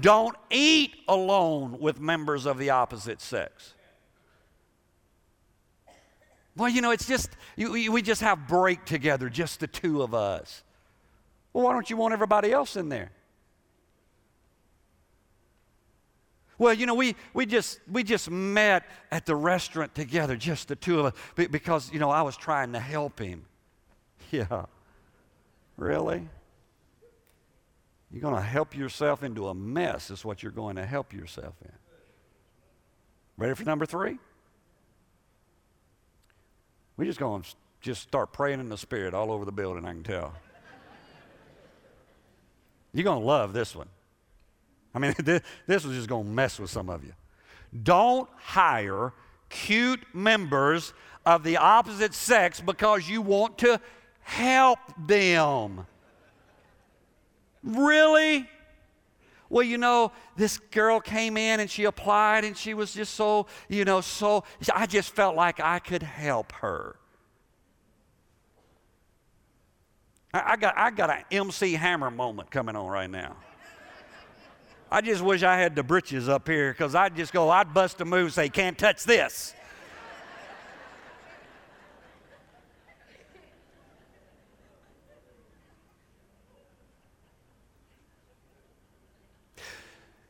Don't 0.00 0.36
eat 0.50 0.94
alone 1.08 1.78
with 1.80 2.00
members 2.00 2.46
of 2.46 2.58
the 2.58 2.70
opposite 2.70 3.20
sex. 3.20 3.74
Well, 6.56 6.68
you 6.68 6.80
know, 6.80 6.92
it's 6.92 7.06
just, 7.06 7.30
we 7.56 8.00
just 8.02 8.20
have 8.20 8.46
break 8.46 8.84
together, 8.84 9.28
just 9.28 9.60
the 9.60 9.66
two 9.66 10.02
of 10.02 10.14
us. 10.14 10.62
Well, 11.54 11.64
why 11.64 11.72
don't 11.72 11.88
you 11.88 11.96
want 11.96 12.12
everybody 12.12 12.52
else 12.52 12.76
in 12.76 12.90
there? 12.90 13.12
Well, 16.58 16.74
you 16.74 16.86
know, 16.86 16.94
we, 16.94 17.16
we, 17.32 17.46
just, 17.46 17.80
we 17.90 18.02
just 18.02 18.30
met 18.30 18.84
at 19.10 19.24
the 19.24 19.34
restaurant 19.34 19.94
together, 19.94 20.36
just 20.36 20.68
the 20.68 20.76
two 20.76 21.00
of 21.00 21.06
us, 21.06 21.48
because, 21.50 21.92
you 21.92 21.98
know, 21.98 22.10
I 22.10 22.22
was 22.22 22.36
trying 22.36 22.72
to 22.74 22.80
help 22.80 23.18
him. 23.18 23.46
Yeah. 24.30 24.64
Really? 25.76 26.26
You're 28.10 28.22
going 28.22 28.34
to 28.34 28.40
help 28.40 28.76
yourself 28.76 29.22
into 29.22 29.46
a 29.46 29.54
mess, 29.54 30.10
is 30.10 30.24
what 30.24 30.42
you're 30.42 30.50
going 30.50 30.74
to 30.74 30.84
help 30.84 31.12
yourself 31.12 31.54
in. 31.62 31.70
Ready 33.36 33.54
for 33.54 33.64
number 33.64 33.86
three? 33.86 34.18
We're 36.96 37.04
just 37.04 37.20
going 37.20 37.42
to 37.42 37.48
just 37.80 38.02
start 38.02 38.32
praying 38.32 38.58
in 38.58 38.68
the 38.68 38.78
Spirit 38.78 39.14
all 39.14 39.30
over 39.30 39.44
the 39.44 39.52
building, 39.52 39.84
I 39.84 39.92
can 39.92 40.02
tell. 40.02 40.34
You're 42.94 43.04
going 43.04 43.20
to 43.20 43.26
love 43.26 43.52
this 43.52 43.76
one. 43.76 43.88
I 44.94 45.00
mean, 45.00 45.14
this, 45.22 45.42
this 45.66 45.84
was 45.84 45.96
just 45.96 46.08
going 46.08 46.24
to 46.24 46.30
mess 46.30 46.58
with 46.58 46.70
some 46.70 46.88
of 46.88 47.04
you. 47.04 47.12
Don't 47.82 48.28
hire 48.36 49.12
cute 49.50 50.02
members 50.14 50.94
of 51.26 51.42
the 51.42 51.56
opposite 51.56 52.14
sex 52.14 52.60
because 52.60 53.08
you 53.08 53.20
want 53.20 53.58
to 53.58 53.80
help 54.20 54.78
them. 55.06 55.86
Really? 57.64 58.48
Well, 59.48 59.64
you 59.64 59.78
know, 59.78 60.12
this 60.36 60.58
girl 60.58 61.00
came 61.00 61.36
in 61.36 61.60
and 61.60 61.70
she 61.70 61.84
applied 61.84 62.44
and 62.44 62.56
she 62.56 62.74
was 62.74 62.94
just 62.94 63.14
so, 63.14 63.46
you 63.68 63.84
know, 63.84 64.00
so, 64.00 64.44
I 64.72 64.86
just 64.86 65.10
felt 65.10 65.34
like 65.36 65.60
I 65.60 65.78
could 65.78 66.02
help 66.02 66.52
her. 66.52 66.96
I, 70.34 70.56
got, 70.56 70.76
I 70.76 70.90
got 70.90 71.10
an 71.10 71.24
MC 71.30 71.74
Hammer 71.74 72.10
moment 72.10 72.50
coming 72.50 72.74
on 72.74 72.88
right 72.88 73.08
now. 73.08 73.36
I 74.90 75.00
just 75.00 75.22
wish 75.22 75.44
I 75.44 75.56
had 75.56 75.76
the 75.76 75.84
britches 75.84 76.28
up 76.28 76.48
here 76.48 76.72
because 76.72 76.96
I'd 76.96 77.16
just 77.16 77.32
go, 77.32 77.50
I'd 77.50 77.72
bust 77.72 78.00
a 78.00 78.04
move 78.04 78.32
say, 78.32 78.48
can't 78.48 78.76
touch 78.76 79.04
this. 79.04 79.54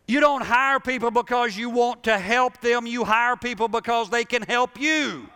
You 0.07 0.21
don't 0.21 0.43
hire 0.43 0.81
people 0.81 1.11
because 1.11 1.57
you 1.57 1.71
want 1.71 2.05
to 2.05 2.19
help 2.19 2.61
them. 2.61 2.87
You 2.87 3.05
hire 3.05 3.37
people 3.37 3.69
because 3.69 4.11
they 4.11 4.25
can 4.25 4.43
help 4.43 4.79
you. 4.79 5.29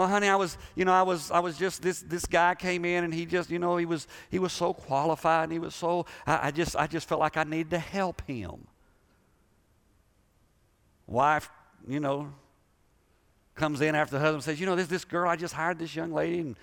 Well, 0.00 0.08
honey, 0.08 0.28
I 0.28 0.36
was, 0.36 0.56
you 0.76 0.86
know, 0.86 0.94
I 0.94 1.02
was, 1.02 1.30
I 1.30 1.40
was 1.40 1.58
just 1.58 1.82
this. 1.82 2.00
This 2.00 2.24
guy 2.24 2.54
came 2.54 2.86
in, 2.86 3.04
and 3.04 3.12
he 3.12 3.26
just, 3.26 3.50
you 3.50 3.58
know, 3.58 3.76
he 3.76 3.84
was, 3.84 4.08
he 4.30 4.38
was 4.38 4.50
so 4.50 4.72
qualified, 4.72 5.44
and 5.44 5.52
he 5.52 5.58
was 5.58 5.74
so. 5.74 6.06
I, 6.26 6.46
I 6.46 6.50
just, 6.52 6.74
I 6.74 6.86
just 6.86 7.06
felt 7.06 7.20
like 7.20 7.36
I 7.36 7.44
needed 7.44 7.68
to 7.72 7.78
help 7.78 8.22
him. 8.26 8.66
wife, 11.06 11.50
you 11.86 12.00
know, 12.00 12.32
comes 13.56 13.82
in 13.82 13.94
after 13.94 14.16
the 14.16 14.20
husband 14.20 14.42
says, 14.42 14.58
You 14.58 14.64
know, 14.64 14.74
this, 14.74 14.86
this 14.86 15.04
girl, 15.04 15.28
I 15.28 15.36
just 15.36 15.52
hired 15.52 15.78
this 15.78 15.94
young 15.94 16.14
lady, 16.14 16.38
and 16.38 16.56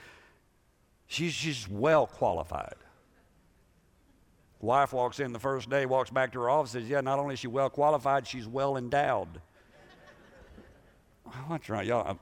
she's, 1.05 1.33
she's 1.33 1.69
well 1.69 2.07
qualified. 2.07 2.73
Wife 4.59 4.93
walks 4.93 5.19
in 5.19 5.31
the 5.31 5.37
first 5.37 5.69
day, 5.69 5.85
walks 5.85 6.09
back 6.09 6.31
to 6.31 6.39
her 6.39 6.49
office, 6.49 6.71
says, 6.71 6.89
Yeah, 6.89 7.01
not 7.01 7.19
only 7.19 7.35
is 7.35 7.39
she 7.39 7.47
well 7.47 7.69
qualified, 7.69 8.25
she's 8.25 8.47
well 8.47 8.77
endowed. 8.77 9.41
What's 11.45 11.69
right, 11.69 11.85
y'all? 11.85 12.17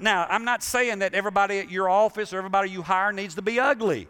Now, 0.00 0.26
I'm 0.28 0.44
not 0.44 0.62
saying 0.62 1.00
that 1.00 1.14
everybody 1.14 1.58
at 1.60 1.70
your 1.70 1.88
office 1.88 2.32
or 2.32 2.38
everybody 2.38 2.70
you 2.70 2.82
hire 2.82 3.12
needs 3.12 3.36
to 3.36 3.42
be 3.42 3.60
ugly. 3.60 4.08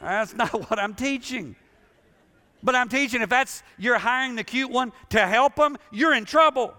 That's 0.00 0.34
not 0.34 0.52
what 0.70 0.78
I'm 0.78 0.94
teaching. 0.94 1.56
But 2.62 2.74
I'm 2.74 2.88
teaching 2.88 3.22
if 3.22 3.28
that's 3.28 3.62
you're 3.78 3.98
hiring 3.98 4.36
the 4.36 4.44
cute 4.44 4.70
one 4.70 4.92
to 5.10 5.26
help 5.26 5.56
them, 5.56 5.76
you're 5.90 6.14
in 6.14 6.24
trouble. 6.24 6.74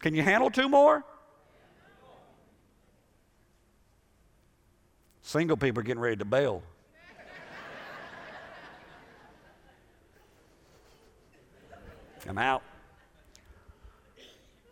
Can 0.00 0.14
you 0.14 0.22
handle 0.22 0.50
two 0.50 0.68
more? 0.68 1.04
Single 5.20 5.56
people 5.56 5.80
are 5.80 5.84
getting 5.84 6.00
ready 6.00 6.16
to 6.16 6.24
bail. 6.24 6.62
I'm 12.28 12.38
out. 12.38 12.62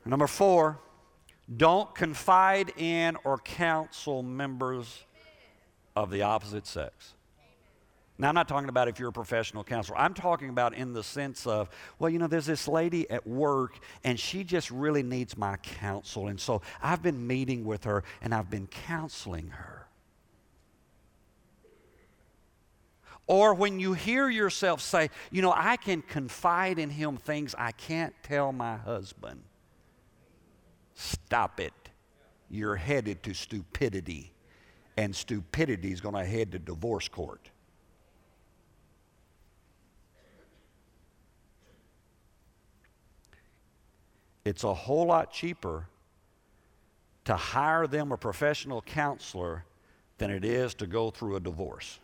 Number 0.05 0.27
four, 0.27 0.79
don't 1.57 1.95
confide 1.95 2.73
in 2.77 3.17
or 3.25 3.39
counsel 3.39 4.23
members 4.23 5.05
of 5.97 6.11
the 6.11 6.23
opposite 6.23 6.67
sex. 6.67 7.15
Now, 8.21 8.29
I'm 8.29 8.35
not 8.35 8.49
talking 8.49 8.69
about 8.69 8.89
if 8.89 8.99
you're 8.99 9.11
a 9.11 9.13
professional 9.13 9.63
counselor. 9.63 9.97
I'm 9.97 10.13
talking 10.13 10.49
about 10.49 10.75
in 10.75 10.93
the 10.93 11.05
sense 11.05 11.47
of, 11.47 11.71
well, 12.01 12.11
you 12.11 12.19
know, 12.19 12.27
there's 12.27 12.47
this 12.47 12.67
lady 12.67 13.09
at 13.11 13.25
work 13.27 13.79
and 14.03 14.19
she 14.19 14.43
just 14.43 14.73
really 14.73 15.05
needs 15.05 15.37
my 15.37 15.57
counsel. 15.57 16.27
And 16.27 16.41
so 16.41 16.61
I've 16.83 17.03
been 17.03 17.27
meeting 17.27 17.65
with 17.65 17.85
her 17.85 18.03
and 18.21 18.35
I've 18.35 18.51
been 18.51 18.67
counseling 18.67 19.49
her. 19.49 19.78
Or 23.29 23.53
when 23.53 23.79
you 23.79 23.93
hear 23.93 24.31
yourself 24.31 24.81
say, 24.81 25.11
you 25.31 25.43
know, 25.43 25.53
I 25.55 25.77
can 25.77 26.01
confide 26.01 26.79
in 26.79 26.89
him 26.89 27.19
things 27.19 27.55
I 27.57 27.73
can't 27.73 28.15
tell 28.23 28.53
my 28.53 28.77
husband. 28.77 29.43
Stop 30.95 31.61
it. 31.61 31.75
You're 32.51 32.77
headed 32.77 33.23
to 33.25 33.35
stupidity, 33.35 34.33
and 34.97 35.15
stupidity 35.15 35.93
is 35.93 36.01
going 36.01 36.15
to 36.15 36.25
head 36.25 36.53
to 36.53 36.59
divorce 36.59 37.07
court. 37.07 37.51
It's 44.47 44.65
a 44.65 44.73
whole 44.73 45.05
lot 45.05 45.31
cheaper 45.31 45.87
to 47.27 47.37
hire 47.37 47.87
them 47.87 48.11
a 48.11 48.17
professional 48.17 48.81
counselor 48.81 49.67
than 50.17 50.31
it 50.31 50.47
is 50.47 50.73
to 50.77 50.87
go 50.87 51.11
through 51.11 51.37
a 51.37 51.41
divorce. 51.41 52.01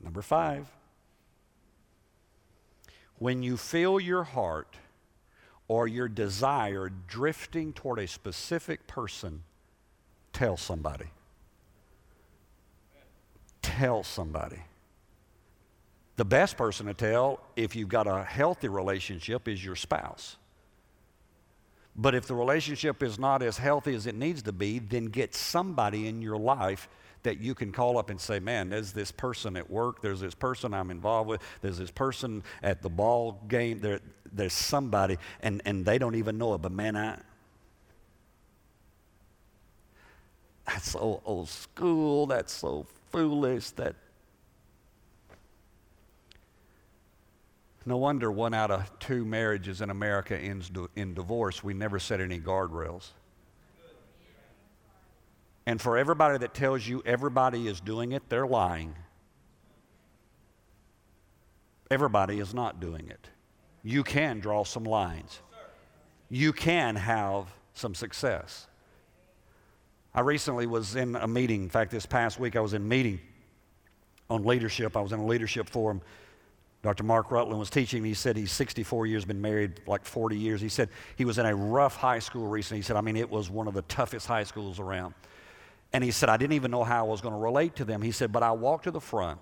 Number 0.00 0.22
five, 0.22 0.66
when 3.18 3.42
you 3.42 3.56
feel 3.56 3.98
your 3.98 4.24
heart 4.24 4.76
or 5.66 5.86
your 5.88 6.08
desire 6.08 6.90
drifting 7.08 7.72
toward 7.72 7.98
a 7.98 8.06
specific 8.06 8.86
person, 8.86 9.42
tell 10.32 10.56
somebody. 10.56 11.06
Tell 13.60 14.02
somebody. 14.02 14.62
The 16.16 16.24
best 16.24 16.56
person 16.56 16.86
to 16.86 16.94
tell, 16.94 17.40
if 17.54 17.76
you've 17.76 17.88
got 17.88 18.06
a 18.06 18.24
healthy 18.24 18.68
relationship, 18.68 19.46
is 19.46 19.64
your 19.64 19.76
spouse. 19.76 20.36
But 21.94 22.14
if 22.14 22.26
the 22.26 22.34
relationship 22.34 23.02
is 23.02 23.18
not 23.18 23.42
as 23.42 23.58
healthy 23.58 23.94
as 23.94 24.06
it 24.06 24.14
needs 24.14 24.42
to 24.42 24.52
be, 24.52 24.78
then 24.78 25.06
get 25.06 25.34
somebody 25.34 26.06
in 26.06 26.22
your 26.22 26.36
life 26.36 26.88
that 27.28 27.40
you 27.40 27.54
can 27.54 27.70
call 27.72 27.98
up 27.98 28.08
and 28.08 28.18
say, 28.18 28.38
man, 28.38 28.70
there's 28.70 28.92
this 28.92 29.12
person 29.12 29.54
at 29.54 29.68
work, 29.68 30.00
there's 30.00 30.20
this 30.20 30.34
person 30.34 30.72
I'm 30.72 30.90
involved 30.90 31.28
with, 31.28 31.42
there's 31.60 31.76
this 31.76 31.90
person 31.90 32.42
at 32.62 32.80
the 32.80 32.88
ball 32.88 33.38
game, 33.48 33.80
there, 33.80 34.00
there's 34.32 34.54
somebody, 34.54 35.18
and, 35.42 35.60
and 35.66 35.84
they 35.84 35.98
don't 35.98 36.14
even 36.14 36.38
know 36.38 36.54
it, 36.54 36.62
but 36.62 36.72
man, 36.72 36.96
I, 36.96 37.18
that's 40.66 40.92
so 40.92 41.20
old 41.26 41.50
school, 41.50 42.26
that's 42.26 42.54
so 42.54 42.86
foolish, 43.12 43.72
that 43.72 43.94
No 47.84 47.98
wonder 47.98 48.30
one 48.30 48.52
out 48.52 48.70
of 48.70 48.98
two 48.98 49.24
marriages 49.24 49.80
in 49.80 49.88
America 49.88 50.36
ends 50.36 50.70
in 50.94 51.14
divorce. 51.14 51.64
We 51.64 51.72
never 51.72 51.98
set 51.98 52.20
any 52.20 52.38
guardrails. 52.38 53.12
And 55.68 55.78
for 55.78 55.98
everybody 55.98 56.38
that 56.38 56.54
tells 56.54 56.88
you 56.88 57.02
everybody 57.04 57.68
is 57.68 57.78
doing 57.78 58.12
it, 58.12 58.22
they're 58.30 58.46
lying. 58.46 58.94
Everybody 61.90 62.40
is 62.40 62.54
not 62.54 62.80
doing 62.80 63.06
it. 63.10 63.28
You 63.82 64.02
can 64.02 64.40
draw 64.40 64.64
some 64.64 64.84
lines, 64.84 65.42
you 66.30 66.54
can 66.54 66.96
have 66.96 67.52
some 67.74 67.94
success. 67.94 68.66
I 70.14 70.22
recently 70.22 70.66
was 70.66 70.96
in 70.96 71.14
a 71.16 71.28
meeting. 71.28 71.64
In 71.64 71.68
fact, 71.68 71.90
this 71.90 72.06
past 72.06 72.40
week 72.40 72.56
I 72.56 72.60
was 72.60 72.72
in 72.72 72.80
a 72.80 72.86
meeting 72.86 73.20
on 74.30 74.44
leadership. 74.44 74.96
I 74.96 75.02
was 75.02 75.12
in 75.12 75.20
a 75.20 75.26
leadership 75.26 75.68
forum. 75.68 76.00
Dr. 76.82 77.04
Mark 77.04 77.30
Rutland 77.30 77.58
was 77.60 77.68
teaching 77.68 78.02
me. 78.02 78.08
He 78.08 78.14
said 78.14 78.38
he's 78.38 78.52
64 78.52 79.06
years, 79.06 79.26
been 79.26 79.42
married 79.42 79.82
like 79.86 80.06
40 80.06 80.38
years. 80.38 80.62
He 80.62 80.70
said 80.70 80.88
he 81.16 81.26
was 81.26 81.36
in 81.36 81.44
a 81.44 81.54
rough 81.54 81.96
high 81.96 82.20
school 82.20 82.46
recently. 82.46 82.78
He 82.78 82.82
said, 82.82 82.96
I 82.96 83.02
mean, 83.02 83.16
it 83.16 83.28
was 83.28 83.50
one 83.50 83.68
of 83.68 83.74
the 83.74 83.82
toughest 83.82 84.26
high 84.26 84.44
schools 84.44 84.80
around. 84.80 85.12
And 85.92 86.04
he 86.04 86.10
said, 86.10 86.28
I 86.28 86.36
didn't 86.36 86.52
even 86.52 86.70
know 86.70 86.84
how 86.84 87.06
I 87.06 87.08
was 87.08 87.20
going 87.20 87.34
to 87.34 87.40
relate 87.40 87.76
to 87.76 87.84
them. 87.84 88.02
He 88.02 88.12
said, 88.12 88.30
but 88.32 88.42
I 88.42 88.52
walked 88.52 88.84
to 88.84 88.90
the 88.90 89.00
front. 89.00 89.40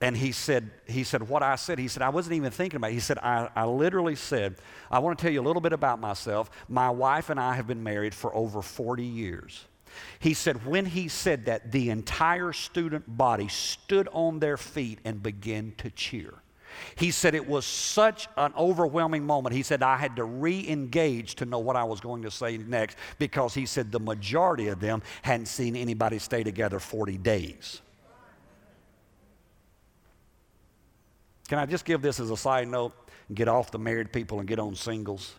And 0.00 0.16
he 0.16 0.30
said, 0.30 0.70
he 0.86 1.02
said, 1.02 1.28
what 1.28 1.42
I 1.42 1.56
said, 1.56 1.78
he 1.78 1.88
said, 1.88 2.02
I 2.02 2.08
wasn't 2.08 2.36
even 2.36 2.52
thinking 2.52 2.76
about 2.76 2.92
it. 2.92 2.94
He 2.94 3.00
said, 3.00 3.18
I, 3.18 3.48
I 3.54 3.64
literally 3.64 4.14
said, 4.14 4.56
I 4.90 5.00
want 5.00 5.18
to 5.18 5.22
tell 5.22 5.32
you 5.32 5.40
a 5.40 5.42
little 5.42 5.60
bit 5.60 5.72
about 5.72 5.98
myself. 5.98 6.50
My 6.68 6.88
wife 6.88 7.30
and 7.30 7.40
I 7.40 7.54
have 7.54 7.66
been 7.66 7.82
married 7.82 8.14
for 8.14 8.34
over 8.34 8.62
40 8.62 9.02
years. 9.02 9.64
He 10.20 10.34
said, 10.34 10.64
when 10.64 10.86
he 10.86 11.08
said 11.08 11.46
that, 11.46 11.72
the 11.72 11.90
entire 11.90 12.52
student 12.52 13.04
body 13.08 13.48
stood 13.48 14.08
on 14.12 14.38
their 14.38 14.56
feet 14.56 15.00
and 15.04 15.20
began 15.20 15.72
to 15.78 15.90
cheer. 15.90 16.34
He 16.96 17.10
said 17.10 17.34
it 17.34 17.46
was 17.46 17.64
such 17.64 18.28
an 18.36 18.52
overwhelming 18.56 19.24
moment. 19.24 19.54
He 19.54 19.62
said 19.62 19.82
I 19.82 19.96
had 19.96 20.16
to 20.16 20.24
re 20.24 20.68
engage 20.68 21.36
to 21.36 21.44
know 21.44 21.58
what 21.58 21.76
I 21.76 21.84
was 21.84 22.00
going 22.00 22.22
to 22.22 22.30
say 22.30 22.58
next 22.58 22.96
because 23.18 23.54
he 23.54 23.66
said 23.66 23.92
the 23.92 24.00
majority 24.00 24.68
of 24.68 24.80
them 24.80 25.02
hadn't 25.22 25.46
seen 25.46 25.76
anybody 25.76 26.18
stay 26.18 26.42
together 26.42 26.80
40 26.80 27.18
days. 27.18 27.80
Can 31.48 31.58
I 31.58 31.66
just 31.66 31.84
give 31.84 32.02
this 32.02 32.20
as 32.20 32.30
a 32.30 32.36
side 32.36 32.68
note 32.68 32.92
and 33.28 33.36
get 33.36 33.48
off 33.48 33.70
the 33.70 33.78
married 33.78 34.12
people 34.12 34.38
and 34.38 34.46
get 34.46 34.58
on 34.58 34.74
singles? 34.74 35.34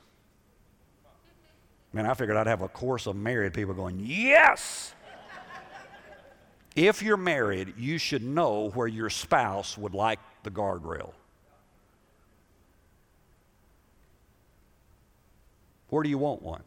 Man, 1.93 2.06
I 2.06 2.13
figured 2.13 2.38
I'd 2.38 2.47
have 2.47 2.62
a 2.62 2.67
course 2.67 3.08
of 3.08 3.15
married 3.15 3.54
people 3.54 3.73
going, 3.73 3.99
Yes! 4.04 4.93
if 6.75 7.02
you're 7.02 7.17
married, 7.17 7.73
you 7.78 7.97
should 7.97 8.23
know 8.23 8.69
where 8.69 8.88
your 8.88 9.10
spouse 9.10 9.78
would 9.78 9.93
like 9.93 10.19
the 10.43 10.52
guardrail. 10.52 11.13
Where 15.89 16.04
do 16.04 16.10
you 16.10 16.17
want 16.17 16.41
one? 16.41 16.63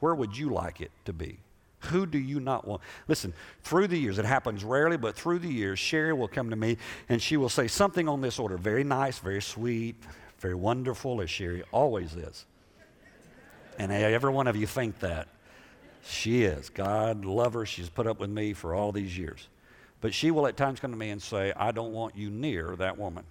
Where 0.00 0.14
would 0.14 0.36
you 0.36 0.50
like 0.50 0.80
it 0.80 0.90
to 1.04 1.12
be? 1.12 1.38
Who 1.84 2.06
do 2.06 2.18
you 2.18 2.40
not 2.40 2.66
want? 2.66 2.82
Listen, 3.08 3.32
through 3.62 3.88
the 3.88 3.98
years, 3.98 4.18
it 4.18 4.24
happens 4.24 4.64
rarely, 4.64 4.96
but 4.96 5.16
through 5.16 5.38
the 5.38 5.48
years, 5.48 5.78
Sherry 5.78 6.12
will 6.12 6.28
come 6.28 6.50
to 6.50 6.56
me 6.56 6.76
and 7.08 7.20
she 7.22 7.36
will 7.36 7.48
say 7.48 7.68
something 7.68 8.08
on 8.08 8.20
this 8.20 8.38
order 8.38 8.58
very 8.58 8.84
nice, 8.84 9.18
very 9.18 9.40
sweet, 9.40 9.96
very 10.40 10.54
wonderful, 10.54 11.20
as 11.20 11.30
Sherry 11.30 11.62
always 11.72 12.14
is. 12.14 12.44
And 13.78 13.90
every 13.90 14.30
one 14.30 14.46
of 14.46 14.56
you 14.56 14.66
think 14.66 14.98
that. 15.00 15.28
She 16.02 16.44
is. 16.44 16.70
God 16.70 17.24
love 17.24 17.54
her. 17.54 17.66
She's 17.66 17.88
put 17.88 18.06
up 18.06 18.20
with 18.20 18.30
me 18.30 18.52
for 18.52 18.74
all 18.74 18.92
these 18.92 19.16
years. 19.16 19.48
But 20.00 20.14
she 20.14 20.30
will 20.30 20.46
at 20.46 20.56
times 20.56 20.80
come 20.80 20.90
to 20.90 20.96
me 20.96 21.10
and 21.10 21.20
say, 21.20 21.52
I 21.54 21.72
don't 21.72 21.92
want 21.92 22.16
you 22.16 22.30
near 22.30 22.74
that 22.76 22.98
woman. 22.98 23.24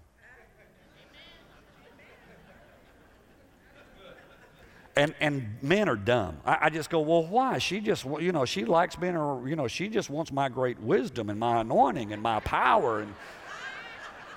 And, 4.96 5.14
and 5.20 5.58
men 5.62 5.88
are 5.88 5.96
dumb. 5.96 6.38
I, 6.46 6.58
I, 6.64 6.70
just 6.70 6.90
go, 6.90 7.00
well, 7.00 7.26
why? 7.26 7.58
She 7.58 7.80
just, 7.80 8.06
you 8.06 8.32
know, 8.32 8.46
she 8.46 8.66
likes 8.66 8.96
being, 8.96 9.16
a, 9.16 9.48
you 9.48 9.56
know, 9.56 9.68
she 9.68 9.88
just 9.88 10.10
wants 10.10 10.32
my 10.32 10.50
great 10.50 10.80
wisdom 10.80 11.30
and 11.30 11.40
my 11.40 11.62
anointing 11.62 12.12
and 12.12 12.22
my 12.22 12.40
power. 12.42 13.00
And 13.00 13.14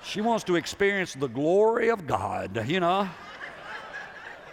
she 0.03 0.21
wants 0.21 0.43
to 0.45 0.55
experience 0.55 1.13
the 1.13 1.27
glory 1.27 1.89
of 1.89 2.07
God, 2.07 2.67
you 2.67 2.79
know. 2.79 3.09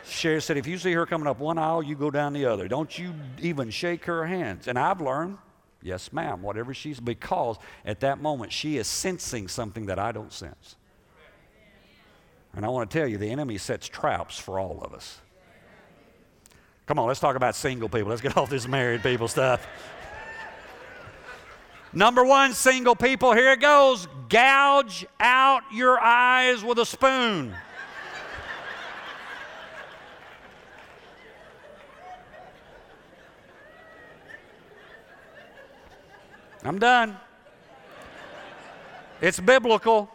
Sherry 0.04 0.42
said, 0.42 0.56
if 0.56 0.66
you 0.66 0.78
see 0.78 0.92
her 0.92 1.06
coming 1.06 1.28
up 1.28 1.38
one 1.38 1.58
aisle, 1.58 1.82
you 1.82 1.94
go 1.94 2.10
down 2.10 2.32
the 2.32 2.46
other. 2.46 2.66
Don't 2.66 2.98
you 2.98 3.14
even 3.40 3.70
shake 3.70 4.04
her 4.06 4.26
hands. 4.26 4.66
And 4.66 4.78
I've 4.78 5.00
learned, 5.00 5.38
yes, 5.82 6.12
ma'am, 6.12 6.42
whatever 6.42 6.74
she's, 6.74 6.98
because 6.98 7.56
at 7.84 8.00
that 8.00 8.20
moment 8.20 8.52
she 8.52 8.76
is 8.76 8.88
sensing 8.88 9.46
something 9.46 9.86
that 9.86 9.98
I 9.98 10.10
don't 10.10 10.32
sense. 10.32 10.76
And 12.54 12.64
I 12.64 12.68
want 12.68 12.90
to 12.90 12.98
tell 12.98 13.06
you, 13.06 13.18
the 13.18 13.30
enemy 13.30 13.58
sets 13.58 13.86
traps 13.86 14.36
for 14.36 14.58
all 14.58 14.80
of 14.82 14.92
us. 14.92 15.20
Come 16.90 16.98
on, 16.98 17.06
let's 17.06 17.20
talk 17.20 17.36
about 17.36 17.54
single 17.54 17.88
people. 17.88 18.08
Let's 18.08 18.20
get 18.20 18.36
off 18.36 18.50
this 18.50 18.66
married 18.66 19.00
people 19.04 19.28
stuff. 19.28 19.64
Number 21.92 22.24
one, 22.24 22.52
single 22.52 22.96
people, 22.96 23.32
here 23.32 23.52
it 23.52 23.60
goes 23.60 24.08
gouge 24.28 25.06
out 25.20 25.62
your 25.72 26.00
eyes 26.00 26.64
with 26.64 26.80
a 26.80 26.84
spoon. 26.84 27.54
I'm 36.64 36.80
done. 36.80 37.16
It's 39.20 39.38
biblical. 39.38 40.10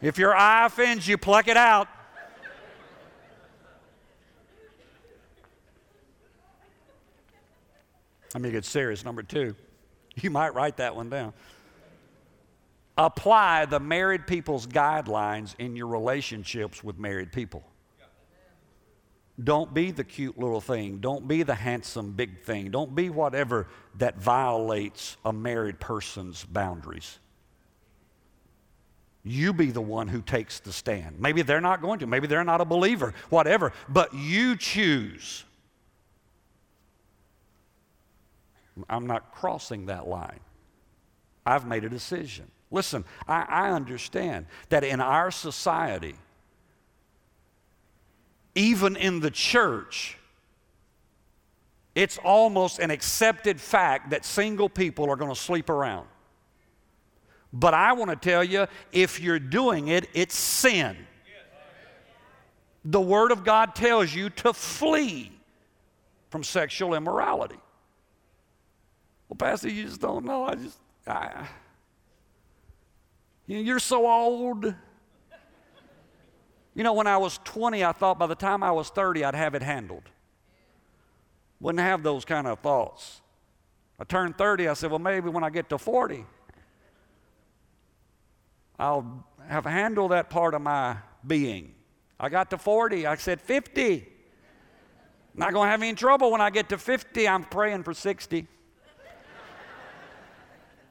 If 0.00 0.16
your 0.16 0.34
eye 0.34 0.64
offends 0.64 1.06
you, 1.06 1.18
pluck 1.18 1.48
it 1.48 1.58
out. 1.58 1.86
Let 8.38 8.42
me 8.44 8.50
get 8.52 8.64
serious. 8.64 9.04
Number 9.04 9.24
two, 9.24 9.56
you 10.14 10.30
might 10.30 10.54
write 10.54 10.76
that 10.76 10.94
one 10.94 11.10
down. 11.10 11.32
Apply 12.96 13.64
the 13.64 13.80
married 13.80 14.28
people's 14.28 14.64
guidelines 14.64 15.56
in 15.58 15.74
your 15.74 15.88
relationships 15.88 16.84
with 16.84 17.00
married 17.00 17.32
people. 17.32 17.64
Don't 19.42 19.74
be 19.74 19.90
the 19.90 20.04
cute 20.04 20.38
little 20.38 20.60
thing. 20.60 20.98
Don't 20.98 21.26
be 21.26 21.42
the 21.42 21.56
handsome 21.56 22.12
big 22.12 22.44
thing. 22.44 22.70
Don't 22.70 22.94
be 22.94 23.10
whatever 23.10 23.66
that 23.96 24.18
violates 24.18 25.16
a 25.24 25.32
married 25.32 25.80
person's 25.80 26.44
boundaries. 26.44 27.18
You 29.24 29.52
be 29.52 29.72
the 29.72 29.80
one 29.80 30.06
who 30.06 30.22
takes 30.22 30.60
the 30.60 30.72
stand. 30.72 31.18
Maybe 31.18 31.42
they're 31.42 31.60
not 31.60 31.82
going 31.82 31.98
to. 31.98 32.06
Maybe 32.06 32.28
they're 32.28 32.44
not 32.44 32.60
a 32.60 32.64
believer, 32.64 33.14
whatever. 33.30 33.72
But 33.88 34.14
you 34.14 34.56
choose. 34.56 35.44
I'm 38.88 39.06
not 39.06 39.32
crossing 39.32 39.86
that 39.86 40.06
line. 40.06 40.40
I've 41.44 41.66
made 41.66 41.84
a 41.84 41.88
decision. 41.88 42.50
Listen, 42.70 43.04
I, 43.26 43.46
I 43.48 43.70
understand 43.70 44.46
that 44.68 44.84
in 44.84 45.00
our 45.00 45.30
society, 45.30 46.14
even 48.54 48.96
in 48.96 49.20
the 49.20 49.30
church, 49.30 50.18
it's 51.94 52.18
almost 52.18 52.78
an 52.78 52.90
accepted 52.90 53.60
fact 53.60 54.10
that 54.10 54.24
single 54.24 54.68
people 54.68 55.10
are 55.10 55.16
going 55.16 55.34
to 55.34 55.40
sleep 55.40 55.70
around. 55.70 56.06
But 57.52 57.72
I 57.74 57.94
want 57.94 58.10
to 58.10 58.16
tell 58.16 58.44
you 58.44 58.66
if 58.92 59.20
you're 59.20 59.38
doing 59.38 59.88
it, 59.88 60.08
it's 60.12 60.36
sin. 60.36 60.96
The 62.84 63.00
Word 63.00 63.32
of 63.32 63.44
God 63.44 63.74
tells 63.74 64.14
you 64.14 64.30
to 64.30 64.52
flee 64.52 65.32
from 66.30 66.44
sexual 66.44 66.94
immorality. 66.94 67.58
Well, 69.28 69.36
Pastor, 69.36 69.68
you 69.68 69.84
just 69.84 70.00
don't 70.00 70.24
know. 70.24 70.44
I 70.44 70.54
just, 70.54 70.78
I, 71.06 71.46
you're 73.46 73.78
so 73.78 74.06
old. 74.06 74.74
You 76.74 76.84
know, 76.84 76.92
when 76.92 77.06
I 77.06 77.16
was 77.16 77.38
20, 77.44 77.84
I 77.84 77.92
thought 77.92 78.18
by 78.18 78.26
the 78.26 78.34
time 78.34 78.62
I 78.62 78.70
was 78.70 78.90
30, 78.90 79.24
I'd 79.24 79.34
have 79.34 79.54
it 79.54 79.62
handled. 79.62 80.04
Wouldn't 81.60 81.80
have 81.80 82.02
those 82.02 82.24
kind 82.24 82.46
of 82.46 82.60
thoughts. 82.60 83.20
I 83.98 84.04
turned 84.04 84.38
30, 84.38 84.68
I 84.68 84.74
said, 84.74 84.90
well, 84.90 85.00
maybe 85.00 85.28
when 85.28 85.42
I 85.42 85.50
get 85.50 85.68
to 85.70 85.78
40, 85.78 86.24
I'll 88.78 89.24
have 89.48 89.64
handled 89.64 90.12
that 90.12 90.30
part 90.30 90.54
of 90.54 90.62
my 90.62 90.98
being. 91.26 91.74
I 92.20 92.28
got 92.28 92.50
to 92.50 92.58
40, 92.58 93.06
I 93.06 93.16
said 93.16 93.40
50. 93.40 94.06
Not 95.34 95.52
going 95.52 95.66
to 95.66 95.70
have 95.70 95.82
any 95.82 95.94
trouble 95.94 96.30
when 96.30 96.40
I 96.40 96.50
get 96.50 96.68
to 96.68 96.78
50. 96.78 97.26
I'm 97.26 97.44
praying 97.44 97.82
for 97.82 97.94
60. 97.94 98.46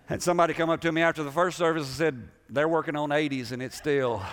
Had 0.08 0.24
somebody 0.24 0.54
come 0.54 0.70
up 0.70 0.80
to 0.82 0.92
me 0.92 1.02
after 1.02 1.22
the 1.22 1.32
first 1.32 1.58
service 1.58 1.86
and 1.86 1.96
said, 1.96 2.28
they're 2.50 2.68
working 2.68 2.96
on 2.96 3.10
80s 3.10 3.52
and 3.52 3.62
it's 3.62 3.76
still. 3.76 4.24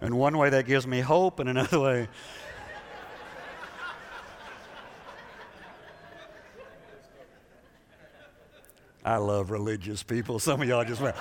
and 0.00 0.14
one 0.16 0.38
way 0.38 0.50
that 0.50 0.64
gives 0.66 0.86
me 0.86 1.00
hope, 1.00 1.40
and 1.40 1.48
another 1.48 1.80
way. 1.80 2.06
I 9.04 9.16
love 9.16 9.50
religious 9.50 10.04
people. 10.04 10.38
Some 10.38 10.62
of 10.62 10.68
y'all 10.68 10.84
just 10.84 11.00
went. 11.00 11.16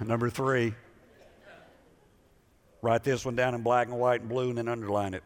Number 0.00 0.30
three, 0.30 0.72
write 2.82 3.04
this 3.04 3.24
one 3.24 3.36
down 3.36 3.54
in 3.54 3.62
black 3.62 3.88
and 3.88 3.98
white 3.98 4.20
and 4.20 4.28
blue 4.28 4.48
and 4.48 4.58
then 4.58 4.68
underline 4.68 5.14
it. 5.14 5.22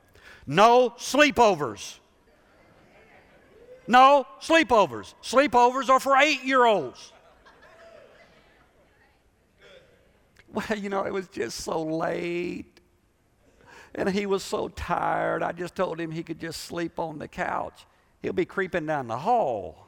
No 0.46 0.90
sleepovers. 0.98 1.98
No 3.86 4.26
sleepovers. 4.40 5.14
Sleepovers 5.22 5.88
are 5.88 6.00
for 6.00 6.16
eight 6.16 6.44
year 6.44 6.64
olds. 6.64 7.12
Well, 10.52 10.78
you 10.78 10.90
know, 10.90 11.04
it 11.04 11.12
was 11.12 11.28
just 11.28 11.62
so 11.62 11.82
late. 11.82 12.66
And 13.94 14.08
he 14.08 14.26
was 14.26 14.42
so 14.42 14.68
tired. 14.68 15.42
I 15.42 15.52
just 15.52 15.74
told 15.74 15.98
him 15.98 16.10
he 16.10 16.22
could 16.22 16.38
just 16.38 16.62
sleep 16.62 16.98
on 16.98 17.18
the 17.18 17.28
couch. 17.28 17.86
He'll 18.20 18.32
be 18.32 18.44
creeping 18.44 18.86
down 18.86 19.08
the 19.08 19.18
hall. 19.18 19.86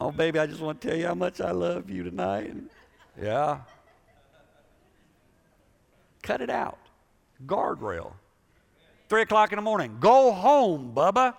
oh, 0.00 0.10
baby, 0.10 0.38
I 0.38 0.46
just 0.46 0.60
want 0.60 0.80
to 0.80 0.88
tell 0.88 0.96
you 0.96 1.06
how 1.06 1.14
much 1.14 1.40
I 1.40 1.50
love 1.50 1.90
you 1.90 2.04
tonight. 2.04 2.54
Yeah. 3.20 3.60
Cut 6.22 6.40
it 6.40 6.50
out. 6.50 6.78
Guardrail. 7.46 8.12
Three 9.08 9.22
o'clock 9.22 9.52
in 9.52 9.56
the 9.56 9.62
morning. 9.62 9.96
Go 10.00 10.32
home, 10.32 10.92
Bubba. 10.94 11.34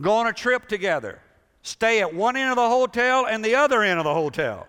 Go 0.00 0.12
on 0.12 0.26
a 0.26 0.32
trip 0.32 0.66
together 0.66 1.20
stay 1.62 2.00
at 2.00 2.14
one 2.14 2.36
end 2.36 2.50
of 2.50 2.56
the 2.56 2.68
hotel 2.68 3.26
and 3.26 3.44
the 3.44 3.54
other 3.54 3.82
end 3.82 3.98
of 3.98 4.04
the 4.04 4.14
hotel. 4.14 4.66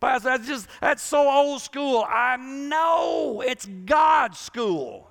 Pastor, 0.00 0.28
that's 0.28 0.46
just, 0.46 0.68
that's 0.80 1.02
so 1.02 1.28
old 1.28 1.60
school. 1.60 2.06
I 2.08 2.36
know 2.36 3.42
it's 3.44 3.66
God's 3.66 4.38
school. 4.38 5.08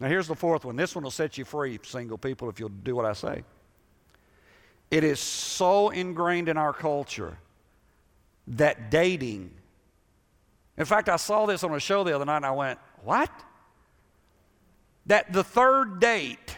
Now, 0.00 0.08
here's 0.08 0.28
the 0.28 0.34
fourth 0.34 0.64
one. 0.64 0.76
This 0.76 0.94
one 0.94 1.04
will 1.04 1.10
set 1.10 1.38
you 1.38 1.44
free, 1.44 1.78
single 1.82 2.18
people, 2.18 2.48
if 2.50 2.58
you'll 2.58 2.68
do 2.68 2.94
what 2.94 3.04
I 3.06 3.12
say. 3.12 3.44
It 4.96 5.04
is 5.04 5.20
so 5.20 5.90
ingrained 5.90 6.48
in 6.48 6.56
our 6.56 6.72
culture 6.72 7.36
that 8.46 8.90
dating, 8.90 9.50
in 10.78 10.86
fact, 10.86 11.10
I 11.10 11.16
saw 11.16 11.44
this 11.44 11.62
on 11.62 11.74
a 11.74 11.78
show 11.78 12.02
the 12.02 12.14
other 12.14 12.24
night 12.24 12.38
and 12.38 12.46
I 12.46 12.52
went, 12.52 12.78
What? 13.04 13.30
that 15.04 15.30
the 15.34 15.44
third 15.44 16.00
date 16.00 16.56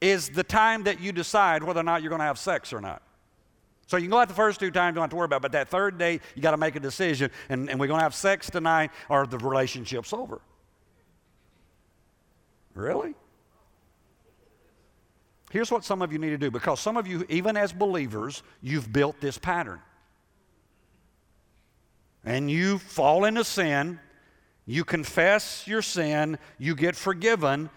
is 0.00 0.30
the 0.30 0.42
time 0.42 0.84
that 0.84 0.98
you 0.98 1.12
decide 1.12 1.62
whether 1.62 1.80
or 1.80 1.82
not 1.82 2.00
you're 2.00 2.08
going 2.08 2.20
to 2.20 2.24
have 2.24 2.38
sex 2.38 2.72
or 2.72 2.80
not. 2.80 3.02
So 3.86 3.98
you 3.98 4.04
can 4.04 4.12
go 4.12 4.18
out 4.18 4.28
the 4.28 4.34
first 4.34 4.58
two 4.58 4.70
times, 4.70 4.92
you 4.92 4.94
don't 4.94 5.02
have 5.02 5.10
to 5.10 5.16
worry 5.16 5.26
about 5.26 5.36
it, 5.36 5.42
but 5.42 5.52
that 5.52 5.68
third 5.68 5.98
date, 5.98 6.22
you 6.36 6.40
got 6.40 6.52
to 6.52 6.56
make 6.56 6.74
a 6.74 6.80
decision, 6.80 7.30
and, 7.50 7.68
and 7.68 7.78
we're 7.78 7.86
going 7.86 7.98
to 7.98 8.02
have 8.02 8.14
sex 8.14 8.48
tonight 8.48 8.92
or 9.10 9.26
the 9.26 9.36
relationship's 9.36 10.14
over. 10.14 10.40
Really? 12.72 13.14
Here's 15.56 15.70
what 15.70 15.84
some 15.84 16.02
of 16.02 16.12
you 16.12 16.18
need 16.18 16.28
to 16.28 16.36
do 16.36 16.50
because 16.50 16.80
some 16.80 16.98
of 16.98 17.06
you, 17.06 17.24
even 17.30 17.56
as 17.56 17.72
believers, 17.72 18.42
you've 18.60 18.92
built 18.92 19.22
this 19.22 19.38
pattern. 19.38 19.80
And 22.26 22.50
you 22.50 22.76
fall 22.78 23.24
into 23.24 23.42
sin, 23.42 23.98
you 24.66 24.84
confess 24.84 25.66
your 25.66 25.80
sin, 25.80 26.36
you 26.58 26.74
get 26.74 26.94
forgiven, 26.94 27.70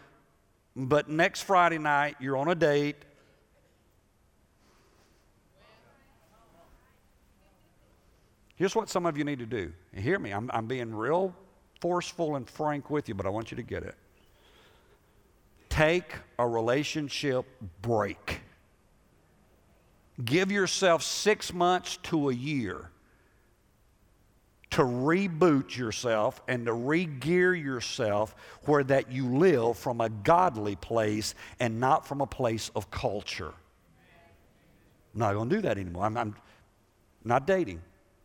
but 0.75 1.07
next 1.07 1.43
Friday 1.43 1.77
night 1.77 2.17
you're 2.19 2.35
on 2.35 2.49
a 2.49 2.55
date. 2.55 2.97
Here's 8.57 8.75
what 8.75 8.89
some 8.89 9.05
of 9.05 9.17
you 9.17 9.23
need 9.23 9.39
to 9.39 9.45
do. 9.45 9.71
Hear 9.95 10.19
me, 10.19 10.31
I'm, 10.31 10.51
I'm 10.53 10.65
being 10.65 10.93
real 10.93 11.33
forceful 11.79 12.35
and 12.35 12.45
frank 12.49 12.89
with 12.89 13.07
you, 13.07 13.15
but 13.15 13.25
I 13.25 13.29
want 13.29 13.51
you 13.51 13.55
to 13.55 13.63
get 13.63 13.83
it. 13.83 13.95
Take 15.79 16.13
a 16.37 16.45
relationship 16.45 17.45
break. 17.81 18.41
Give 20.25 20.51
yourself 20.51 21.03
six 21.03 21.53
months 21.53 21.95
to 22.03 22.29
a 22.29 22.33
year 22.33 22.91
to 24.71 24.81
reboot 24.81 25.77
yourself 25.77 26.41
and 26.49 26.65
to 26.65 26.73
re-gear 26.73 27.55
yourself 27.55 28.35
where 28.65 28.83
that 28.83 29.09
you 29.09 29.29
live 29.37 29.77
from 29.77 30.01
a 30.01 30.09
godly 30.09 30.75
place 30.75 31.33
and 31.61 31.79
not 31.79 32.05
from 32.05 32.19
a 32.19 32.27
place 32.27 32.69
of 32.75 32.91
culture. 32.91 33.53
I'm 35.13 35.19
not 35.21 35.33
going 35.33 35.47
to 35.47 35.55
do 35.55 35.61
that 35.61 35.77
anymore. 35.77 36.03
I'm, 36.03 36.17
I'm 36.17 36.35
not 37.23 37.47
dating. 37.47 37.81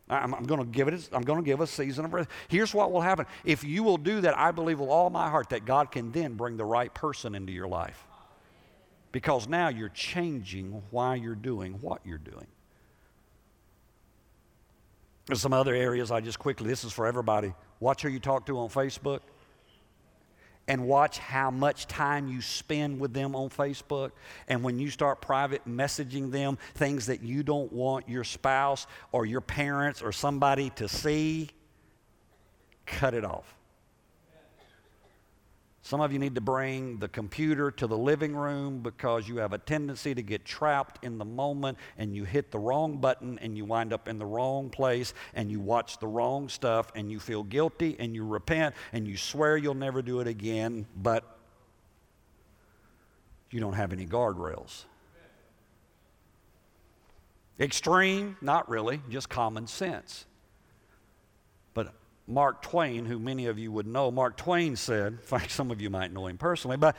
I'm, 0.07 0.35
I'm 0.35 0.43
going 0.43 0.59
to 0.59 0.65
give 0.65 0.87
it. 0.87 1.09
I'm 1.11 1.23
going 1.23 1.39
to 1.39 1.45
give 1.45 1.61
a 1.61 1.67
season 1.67 2.05
of 2.05 2.13
rest. 2.13 2.29
Here's 2.47 2.73
what 2.73 2.91
will 2.91 3.01
happen. 3.01 3.25
If 3.43 3.63
you 3.63 3.83
will 3.83 3.97
do 3.97 4.21
that, 4.21 4.37
I 4.37 4.51
believe 4.51 4.79
with 4.79 4.89
all 4.89 5.09
my 5.09 5.29
heart 5.29 5.49
that 5.49 5.65
God 5.65 5.91
can 5.91 6.11
then 6.11 6.35
bring 6.35 6.57
the 6.57 6.65
right 6.65 6.93
person 6.93 7.33
into 7.33 7.51
your 7.51 7.67
life. 7.67 8.05
Because 9.11 9.47
now 9.47 9.69
you're 9.69 9.89
changing 9.89 10.83
why 10.91 11.15
you're 11.15 11.35
doing 11.35 11.73
what 11.81 12.01
you're 12.05 12.17
doing. 12.17 12.47
There's 15.25 15.41
some 15.41 15.53
other 15.53 15.73
areas 15.73 16.11
I 16.11 16.21
just 16.21 16.37
quickly, 16.37 16.67
this 16.67 16.83
is 16.83 16.93
for 16.93 17.07
everybody. 17.07 17.53
Watch 17.79 18.03
who 18.03 18.09
you 18.09 18.19
talk 18.19 18.45
to 18.45 18.59
on 18.59 18.69
Facebook 18.69 19.21
and 20.67 20.87
watch 20.87 21.19
how 21.19 21.51
much 21.51 21.87
time 21.87 22.27
you 22.27 22.41
spend 22.41 22.99
with 22.99 23.13
them 23.13 23.35
on 23.35 23.49
Facebook. 23.49 24.11
And 24.47 24.63
when 24.63 24.79
you 24.79 24.89
start 24.89 25.21
private 25.21 25.67
messaging 25.67 26.31
them 26.31 26.57
things 26.73 27.05
that 27.05 27.21
you 27.21 27.43
don't 27.43 27.71
want 27.71 28.09
your 28.09 28.23
spouse 28.23 28.87
or 29.11 29.25
your 29.25 29.41
parents 29.41 30.01
or 30.01 30.11
somebody 30.11 30.71
to 30.71 30.87
see, 30.87 31.49
cut 32.85 33.13
it 33.13 33.23
off. 33.23 33.54
Some 35.85 36.01
of 36.01 36.11
you 36.11 36.17
need 36.17 36.33
to 36.33 36.41
bring 36.41 36.97
the 36.97 37.07
computer 37.07 37.69
to 37.69 37.85
the 37.85 37.95
living 37.95 38.35
room 38.35 38.79
because 38.79 39.27
you 39.27 39.37
have 39.37 39.53
a 39.53 39.59
tendency 39.59 40.15
to 40.15 40.23
get 40.23 40.43
trapped 40.43 41.05
in 41.05 41.19
the 41.19 41.25
moment 41.25 41.77
and 41.99 42.15
you 42.15 42.23
hit 42.23 42.49
the 42.49 42.57
wrong 42.57 42.97
button 42.97 43.37
and 43.37 43.55
you 43.55 43.65
wind 43.65 43.93
up 43.93 44.07
in 44.07 44.17
the 44.17 44.25
wrong 44.25 44.71
place 44.71 45.13
and 45.35 45.51
you 45.51 45.59
watch 45.59 45.99
the 45.99 46.07
wrong 46.07 46.49
stuff 46.49 46.91
and 46.95 47.11
you 47.11 47.19
feel 47.19 47.43
guilty 47.43 47.95
and 47.99 48.15
you 48.15 48.25
repent 48.25 48.73
and 48.93 49.07
you 49.07 49.15
swear 49.15 49.57
you'll 49.57 49.75
never 49.75 50.01
do 50.01 50.21
it 50.21 50.27
again, 50.27 50.87
but 50.97 51.37
you 53.51 53.59
don't 53.59 53.73
have 53.73 53.93
any 53.93 54.07
guardrails. 54.07 54.85
Extreme? 57.59 58.37
Not 58.41 58.67
really, 58.67 59.03
just 59.07 59.29
common 59.29 59.67
sense. 59.67 60.25
Mark 62.27 62.61
Twain, 62.61 63.05
who 63.05 63.19
many 63.19 63.45
of 63.45 63.57
you 63.59 63.71
would 63.71 63.87
know, 63.87 64.11
Mark 64.11 64.35
Twain 64.35 64.75
said, 64.75 65.13
in 65.13 65.19
fact, 65.19 65.51
some 65.51 65.71
of 65.71 65.79
you 65.79 65.89
might 65.89 66.11
know 66.11 66.27
him 66.27 66.37
personally, 66.37 66.75
but 66.77 66.95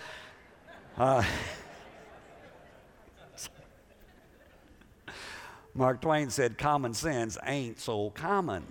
uh, 0.96 1.22
Mark 5.74 6.00
Twain 6.00 6.30
said, 6.30 6.56
common 6.56 6.94
sense 6.94 7.36
ain't 7.44 7.80
so 7.80 8.10
common. 8.10 8.64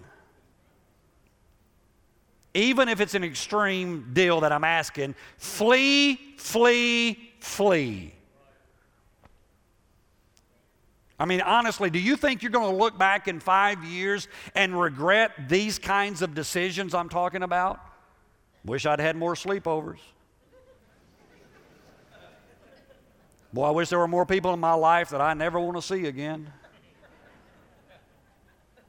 Even 2.54 2.88
if 2.88 3.02
it's 3.02 3.16
an 3.16 3.26
extreme 3.26 4.12
deal 4.14 4.40
that 4.40 4.54
I'm 4.54 4.64
asking, 4.64 5.16
flee, 5.38 6.16
flee, 6.38 7.34
flee. 7.42 8.15
I 11.18 11.26
mean, 11.26 11.42
honestly, 11.42 11.90
do 11.90 12.00
you 12.00 12.18
think 12.18 12.44
you're 12.44 12.52
going 12.52 12.72
to 12.72 12.78
look 12.78 12.98
back 12.98 13.28
in 13.28 13.40
five 13.40 13.84
years 13.86 14.28
and 14.54 14.80
regret 14.80 15.48
these 15.48 15.80
kinds 15.80 16.22
of 16.22 16.36
decisions 16.36 16.94
I'm 16.94 17.08
talking 17.08 17.42
about? 17.42 17.80
Wish 18.66 18.86
I'd 18.86 19.00
had 19.00 19.16
more 19.16 19.36
sleepovers. 19.36 20.00
Boy, 23.54 23.68
I 23.68 23.72
wish 23.72 23.88
there 23.88 24.00
were 24.00 24.08
more 24.08 24.26
people 24.26 24.54
in 24.54 24.60
my 24.60 24.74
life 24.74 25.10
that 25.12 25.22
I 25.22 25.34
never 25.34 25.58
want 25.60 25.78
to 25.78 25.82
see 25.82 26.08
again. 26.08 26.52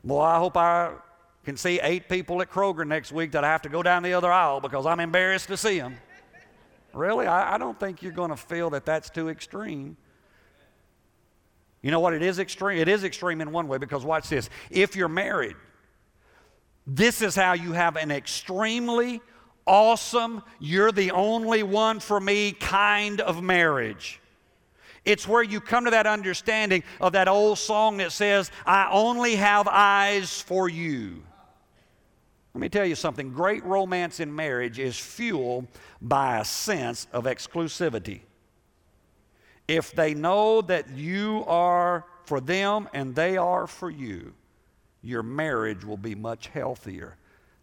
Boy, 0.03 0.23
I 0.23 0.39
hope 0.39 0.57
I 0.57 0.93
can 1.45 1.57
see 1.57 1.79
eight 1.81 2.09
people 2.09 2.43
at 2.43 2.51
Kroger 2.51 2.85
next 2.85 3.13
week 3.13 3.31
that 3.33 3.45
I 3.45 3.49
have 3.49 3.63
to 3.63 3.69
go 3.69 3.85
down 3.85 4.03
the 4.03 4.15
other 4.15 4.33
aisle 4.33 4.61
because 4.61 4.85
I'm 4.85 4.99
embarrassed 4.99 5.47
to 5.49 5.57
see 5.57 5.79
them. 5.79 5.97
Really? 6.93 7.29
I, 7.29 7.55
I 7.55 7.59
don't 7.59 7.79
think 7.79 8.03
you're 8.03 8.11
going 8.11 8.31
to 8.31 8.37
feel 8.37 8.71
that 8.71 8.85
that's 8.85 9.11
too 9.11 9.29
extreme. 9.29 9.97
You 11.87 11.93
know 11.93 12.01
what? 12.01 12.15
It 12.15 12.23
is 12.23 12.41
extreme. 12.41 12.79
It 12.79 12.89
is 12.89 13.05
extreme 13.05 13.41
in 13.41 13.53
one 13.53 13.69
way 13.69 13.79
because 13.79 14.05
watch 14.05 14.29
this. 14.29 14.51
If 14.73 14.97
you're 14.97 15.07
married, 15.07 15.55
this 16.85 17.23
is 17.23 17.37
how 17.37 17.53
you 17.53 17.75
have 17.75 17.95
an 17.95 18.11
extremely 18.11 19.21
awesome, 19.69 20.43
you're 20.59 20.91
the 20.91 21.13
only 21.13 21.63
one 21.63 22.01
for 22.01 22.19
me 22.19 22.51
kind 22.51 23.21
of 23.21 23.41
marriage. 23.41 24.21
It's 25.05 25.29
where 25.29 25.45
you 25.45 25.61
come 25.61 25.85
to 25.85 25.93
that 25.93 26.09
understanding 26.09 26.83
of 27.01 27.13
that 27.13 27.29
old 27.29 27.57
song 27.57 27.99
that 27.99 28.11
says, 28.11 28.51
I 28.67 28.89
only 28.91 29.37
have 29.37 29.69
eyes 29.69 30.41
for 30.41 30.69
you. 30.69 31.23
Let 32.53 32.61
me 32.61 32.69
tell 32.69 32.85
you 32.85 32.97
something 32.97 33.31
great 33.31 33.65
romance 33.65 34.19
in 34.19 34.35
marriage 34.35 34.81
is 34.81 34.99
fueled 34.99 35.69
by 36.03 36.41
a 36.41 36.45
sense 36.45 37.07
of 37.13 37.27
exclusivity. 37.27 38.23
If 39.69 39.93
they 39.93 40.15
know 40.15 40.61
that 40.63 40.91
you 40.91 41.45
are 41.47 42.05
for 42.25 42.41
them 42.41 42.89
and 42.93 43.15
they 43.15 43.37
are 43.37 43.67
for 43.67 43.91
you, 43.91 44.33
your 45.03 45.23
marriage 45.23 45.85
will 45.85 45.97
be 45.97 46.15
much 46.15 46.49
healthier 46.49 47.17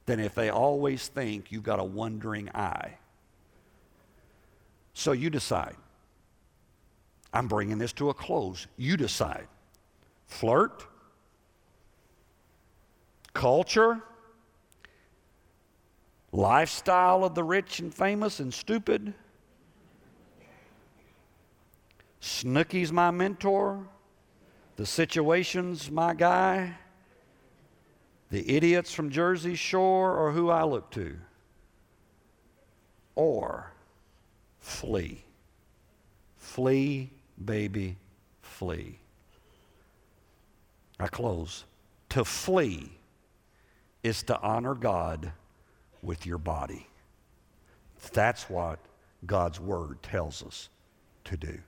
than 0.06 0.20
if 0.20 0.36
they 0.36 0.50
always 0.50 1.08
think 1.08 1.52
you've 1.52 1.64
got 1.64 1.80
a 1.80 1.84
wandering 1.84 2.50
eye. 2.50 2.98
So 4.94 5.12
you 5.12 5.30
decide. 5.30 5.76
I'm 7.34 7.48
bringing 7.48 7.78
this 7.78 7.94
to 7.94 8.10
a 8.10 8.14
close. 8.14 8.68
You 8.78 8.96
decide. 8.96 9.48
Flirt, 10.28 10.86
culture, 13.34 14.02
lifestyle 16.32 17.24
of 17.24 17.34
the 17.36 17.44
rich 17.44 17.80
and 17.80 17.94
famous 17.94 18.40
and 18.40 18.54
stupid 18.54 19.14
Snooki's 22.24 22.94
my 22.94 23.12
mentor. 23.12 23.86
The 24.78 24.86
situation's 24.86 25.92
my 25.92 26.14
guy. 26.14 26.74
The 28.32 28.50
idiots 28.50 28.94
from 28.94 29.10
Jersey 29.10 29.56
Shore 29.56 30.18
are 30.18 30.32
who 30.32 30.50
I 30.50 30.64
look 30.64 30.90
to. 30.92 31.18
Or 33.16 33.74
flee. 34.62 35.26
Flee, 36.38 37.12
baby, 37.44 37.98
flee. 38.42 39.00
I 41.02 41.08
close. 41.08 41.66
To 42.10 42.24
flee 42.24 42.90
is 44.02 44.24
to 44.24 44.40
honor 44.40 44.76
God 44.76 45.34
with 46.02 46.26
your 46.26 46.38
body. 46.38 46.88
That's 48.14 48.50
what 48.50 48.80
God's 49.26 49.60
Word 49.60 50.02
tells 50.02 50.42
us 50.42 50.70
to 51.26 51.36
do. 51.36 51.60